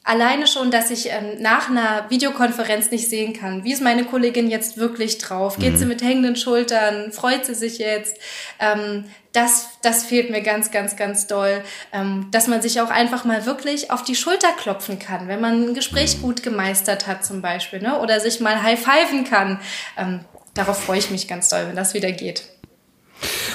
Alleine 0.07 0.47
schon, 0.47 0.71
dass 0.71 0.93
ich 0.93 1.11
ähm, 1.11 1.43
nach 1.43 1.69
einer 1.69 2.09
Videokonferenz 2.11 2.93
nicht 2.93 3.11
sehen 3.11 3.33
kann, 3.33 3.65
wie 3.65 3.73
ist 3.73 3.83
meine 3.83 4.05
Kollegin 4.05 4.49
jetzt 4.49 4.77
wirklich 4.77 5.19
drauf? 5.19 5.59
Geht 5.59 5.73
mhm. 5.73 5.79
sie 5.79 5.85
mit 5.87 6.01
hängenden 6.01 6.37
Schultern? 6.37 7.11
Freut 7.11 7.45
sie 7.45 7.57
sich 7.57 7.79
jetzt? 7.79 8.17
Ähm, 8.61 9.07
das, 9.33 9.81
das 9.83 10.05
fehlt 10.05 10.31
mir 10.31 10.43
ganz, 10.43 10.71
ganz, 10.71 10.95
ganz 10.95 11.27
doll, 11.27 11.61
ähm, 11.93 12.29
dass 12.31 12.47
man 12.47 12.63
sich 12.63 12.81
auch 12.81 12.91
einfach 12.91 13.25
mal 13.25 13.47
wirklich 13.47 13.91
auf 13.91 14.05
die 14.05 14.15
Schulter 14.15 14.53
klopfen 14.57 15.01
kann, 15.01 15.27
wenn 15.27 15.41
man 15.41 15.71
ein 15.71 15.75
Gespräch 15.75 16.19
mhm. 16.19 16.23
gut 16.23 16.45
gemeistert 16.45 17.09
hat 17.09 17.25
zum 17.25 17.43
Beispiel, 17.43 17.83
ne? 17.83 17.99
oder 17.99 18.21
sich 18.21 18.39
mal 18.39 18.63
high-pfeifen 18.63 19.25
kann. 19.25 19.59
Ähm, 19.99 20.21
darauf 20.55 20.85
freue 20.85 20.99
ich 21.01 21.11
mich 21.11 21.27
ganz 21.27 21.49
doll, 21.49 21.65
wenn 21.67 21.77
das 21.77 21.95
wieder 21.95 22.13
geht. 22.13 22.45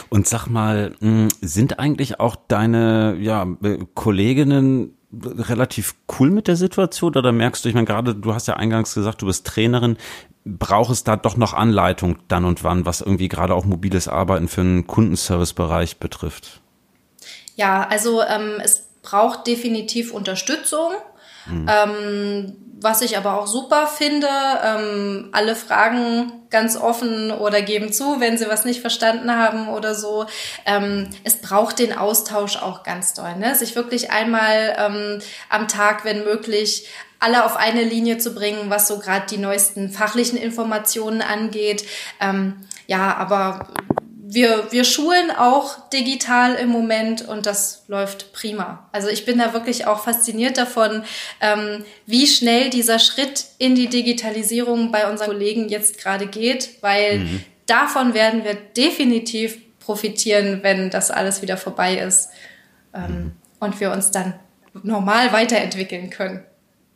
Und 0.10 0.28
sag 0.28 0.48
mal, 0.48 0.96
hm, 1.00 1.30
sind 1.40 1.80
eigentlich 1.80 2.20
auch 2.20 2.36
deine 2.36 3.16
ja, 3.22 3.48
äh, 3.64 3.78
Kolleginnen 3.94 4.98
relativ 5.14 5.96
cool 6.20 6.30
mit 6.30 6.48
der 6.48 6.56
Situation 6.56 7.16
oder 7.16 7.32
merkst 7.32 7.64
du, 7.64 7.70
ich 7.70 7.76
meine, 7.76 7.88
gerade 7.88 8.16
du 8.16 8.34
hast 8.34 8.48
ja 8.48 8.56
eingangs 8.56 8.94
gesagt, 8.94 9.22
du 9.22 9.26
bist 9.26 9.46
Trainerin, 9.46 9.98
braucht 10.46 10.92
es 10.92 11.04
da 11.04 11.16
doch 11.18 11.38
noch 11.38 11.54
Anleitung 11.54 12.18
dann 12.28 12.46
und 12.46 12.64
wann, 12.64 12.86
was 12.86 13.02
irgendwie 13.02 13.28
gerade 13.28 13.54
auch 13.54 13.66
mobiles 13.66 14.08
Arbeiten 14.08 14.48
für 14.48 14.62
einen 14.62 14.88
Kundenservicebereich 14.88 15.98
betrifft? 15.98 16.62
Ja, 17.56 17.88
also 17.88 18.22
ähm, 18.24 18.54
es 18.64 18.88
braucht 19.02 19.48
definitiv 19.48 20.14
Unterstützung. 20.14 20.94
Mhm. 21.46 21.70
Ähm, 21.70 22.56
was 22.82 23.02
ich 23.04 23.16
aber 23.16 23.40
auch 23.40 23.46
super 23.46 23.86
finde, 23.86 24.28
ähm, 24.64 25.30
alle 25.34 25.56
fragen 25.56 26.32
ganz 26.50 26.76
offen 26.76 27.32
oder 27.32 27.62
geben 27.62 27.94
zu, 27.94 28.20
wenn 28.20 28.40
sie 28.40 28.48
was 28.48 28.66
nicht 28.66 28.82
verstanden 28.82 29.36
haben 29.36 29.70
oder 29.70 29.94
so. 29.94 30.26
Ähm, 30.66 31.10
es 31.24 31.38
braucht 31.38 31.78
den 31.78 31.96
Austausch 31.96 32.58
auch 32.58 32.82
ganz 32.84 33.14
doll. 33.14 33.36
Ne? 33.38 33.54
Sich 33.56 33.76
wirklich 33.76 34.12
einmal 34.12 34.76
ähm, 34.80 35.20
am 35.50 35.68
Tag, 35.68 36.06
wenn 36.06 36.24
möglich, 36.24 36.88
alle 37.20 37.46
auf 37.46 37.56
eine 37.56 37.84
Linie 37.84 38.18
zu 38.18 38.34
bringen, 38.34 38.72
was 38.72 38.88
so 38.88 38.98
gerade 38.98 39.28
die 39.30 39.38
neuesten 39.38 39.92
fachlichen 39.92 40.40
Informationen 40.40 41.22
angeht. 41.22 41.86
Ähm, 42.20 42.66
ja, 42.88 43.16
aber 43.16 43.68
wir, 44.34 44.72
wir 44.72 44.86
schulen 44.86 45.30
auch 45.30 45.90
digital 45.90 46.56
im 46.56 46.70
Moment 46.70 47.28
und 47.28 47.46
das 47.46 47.84
läuft 47.88 48.32
prima. 48.32 48.88
Also 48.94 49.10
ich 49.10 49.26
bin 49.26 49.38
da 49.38 49.52
wirklich 49.52 49.88
auch 49.88 50.06
fasziniert 50.06 50.58
davon, 50.58 51.04
ähm, 51.42 51.84
wie 52.06 52.26
schnell 52.28 52.70
dieser 52.70 52.98
Schritt 52.98 53.48
in 53.58 53.76
die 53.76 53.88
Digitalisierung 53.88 54.90
bei 54.90 55.10
unseren 55.10 55.32
Kollegen 55.32 55.68
jetzt 55.68 55.98
gerade 55.98 56.28
geht, 56.28 56.82
weil 56.82 57.20
mhm. 57.20 57.44
davon 57.66 58.14
werden 58.14 58.46
wir 58.46 58.54
definitiv 58.54 59.58
profitieren, 59.80 60.60
wenn 60.64 60.90
das 60.90 61.12
alles 61.12 61.42
wieder 61.42 61.58
vorbei 61.58 61.98
ist 61.98 62.30
ähm, 62.94 63.02
mhm. 63.02 63.32
und 63.60 63.80
wir 63.82 63.92
uns 63.92 64.12
dann 64.12 64.36
normal 64.82 65.34
weiterentwickeln 65.34 66.10
können. 66.10 66.46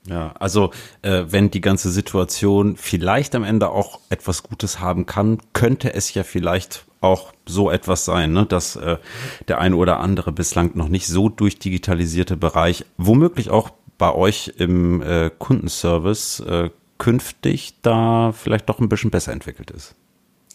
Ja, 0.08 0.34
also 0.40 0.72
äh, 1.02 1.24
wenn 1.28 1.50
die 1.50 1.62
ganze 1.62 1.90
Situation 1.90 2.78
vielleicht 2.78 3.34
am 3.34 3.44
Ende 3.44 3.70
auch 3.70 4.00
etwas 4.10 4.44
Gutes 4.44 4.80
haben 4.80 5.06
kann, 5.06 5.40
könnte 5.54 5.94
es 5.94 6.14
ja 6.14 6.24
vielleicht 6.24 6.86
auch 7.02 7.34
so 7.46 7.72
etwas 7.72 8.06
sein, 8.06 8.34
ne? 8.34 8.46
dass 8.46 8.76
äh, 8.76 8.98
der 9.48 9.60
eine 9.60 9.76
oder 9.76 10.00
andere 10.00 10.32
bislang 10.32 10.72
noch 10.76 10.90
nicht 10.90 11.08
so 11.08 11.30
durchdigitalisierte 11.30 12.38
Bereich, 12.38 12.86
womöglich 12.98 13.50
auch 13.50 13.72
bei 13.98 14.14
euch 14.14 14.54
im 14.58 15.02
äh, 15.02 15.32
Kundenservice 15.38 16.40
äh, 16.42 16.70
künftig 16.98 17.76
da 17.82 18.32
vielleicht 18.32 18.70
doch 18.70 18.80
ein 18.80 18.90
bisschen 18.90 19.12
besser 19.12 19.32
entwickelt 19.32 19.72
ist. 19.72 19.96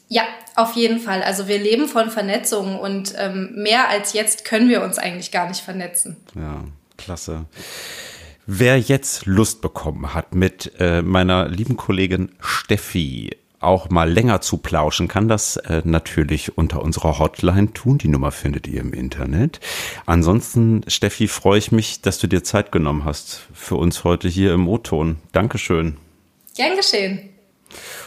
Ja, 0.09 0.25
auf 0.57 0.75
jeden 0.75 0.99
Fall. 0.99 1.23
Also 1.23 1.47
wir 1.47 1.59
leben 1.59 1.87
von 1.87 2.11
Vernetzung 2.11 2.79
und 2.79 3.15
ähm, 3.17 3.53
mehr 3.55 3.89
als 3.89 4.13
jetzt 4.13 4.45
können 4.45 4.69
wir 4.69 4.83
uns 4.83 4.99
eigentlich 4.99 5.31
gar 5.31 5.49
nicht 5.49 5.61
vernetzen. 5.61 6.17
Ja, 6.35 6.65
klasse. 6.97 7.47
Wer 8.53 8.81
jetzt 8.81 9.27
Lust 9.27 9.61
bekommen 9.61 10.13
hat, 10.13 10.35
mit 10.35 10.73
äh, 10.81 11.03
meiner 11.03 11.49
lieben 11.49 11.77
Kollegin 11.77 12.31
Steffi 12.41 13.31
auch 13.61 13.91
mal 13.91 14.11
länger 14.11 14.41
zu 14.41 14.57
plauschen, 14.57 15.07
kann 15.07 15.29
das 15.29 15.57
äh, 15.57 15.83
natürlich 15.85 16.59
unter 16.59 16.83
unserer 16.83 17.21
Hotline 17.21 17.73
tun. 17.73 17.99
Die 17.99 18.09
Nummer 18.09 18.33
findet 18.33 18.67
ihr 18.67 18.81
im 18.81 18.93
Internet. 18.93 19.61
Ansonsten, 20.05 20.83
Steffi, 20.89 21.29
freue 21.29 21.59
ich 21.59 21.71
mich, 21.71 22.03
dass 22.03 22.19
du 22.19 22.27
dir 22.27 22.43
Zeit 22.43 22.73
genommen 22.73 23.05
hast 23.05 23.43
für 23.55 23.77
uns 23.77 24.03
heute 24.03 24.27
hier 24.27 24.53
im 24.53 24.67
O-Ton. 24.67 25.19
Dankeschön. 25.31 25.97
Gern 26.57 26.77
geschehen. 26.77 27.31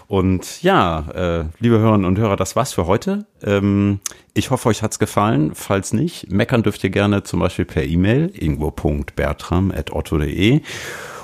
Und 0.07 0.63
ja, 0.63 1.05
äh, 1.13 1.45
liebe 1.59 1.77
Hörerinnen 1.79 2.05
und 2.05 2.17
Hörer, 2.19 2.35
das 2.35 2.55
war's 2.55 2.73
für 2.73 2.87
heute. 2.87 3.25
Ähm, 3.41 3.99
ich 4.33 4.49
hoffe, 4.51 4.69
euch 4.69 4.83
hat's 4.83 4.99
gefallen. 4.99 5.55
Falls 5.55 5.93
nicht, 5.93 6.31
meckern 6.31 6.63
dürft 6.63 6.83
ihr 6.83 6.89
gerne 6.89 7.23
zum 7.23 7.39
Beispiel 7.39 7.65
per 7.65 7.83
E-Mail 7.83 8.31
irgendwo.bertram.otto.de 8.33 10.61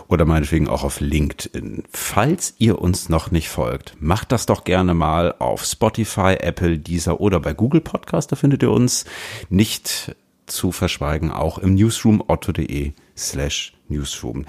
oder 0.10 0.26
meinetwegen 0.26 0.68
auch 0.68 0.84
auf 0.84 1.00
LinkedIn. 1.00 1.84
Falls 1.92 2.56
ihr 2.58 2.82
uns 2.82 3.10
noch 3.10 3.32
nicht 3.32 3.50
folgt, 3.50 3.96
macht 4.00 4.32
das 4.32 4.48
doch 4.48 4.64
gerne 4.64 4.96
mal 4.96 5.36
auf 5.38 5.64
Spotify, 5.64 6.36
Apple, 6.40 6.80
Deezer 6.80 7.22
oder 7.22 7.40
bei 7.40 7.54
Google 7.54 7.82
Podcast. 7.82 8.32
Da 8.32 8.36
findet 8.36 8.64
ihr 8.64 8.72
uns 8.72 9.06
nicht 9.50 10.16
zu 10.48 10.72
verschweigen, 10.72 11.32
auch 11.32 11.60
im 11.60 11.76
Newsroom 11.76 12.24
otto.de 12.28 12.94
slash 13.16 13.74
Newsroom. 13.90 14.46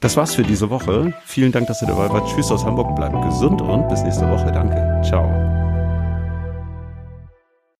Das 0.00 0.16
war's 0.16 0.34
für 0.34 0.42
diese 0.42 0.70
Woche. 0.70 1.14
Vielen 1.24 1.52
Dank, 1.52 1.66
dass 1.66 1.82
ihr 1.82 1.88
dabei 1.88 2.10
wart. 2.10 2.28
Tschüss 2.28 2.50
aus 2.50 2.64
Hamburg, 2.64 2.94
bleibt 2.96 3.20
gesund 3.24 3.60
und 3.62 3.88
bis 3.88 4.02
nächste 4.02 4.28
Woche. 4.30 4.50
Danke. 4.52 5.02
Ciao. 5.06 5.57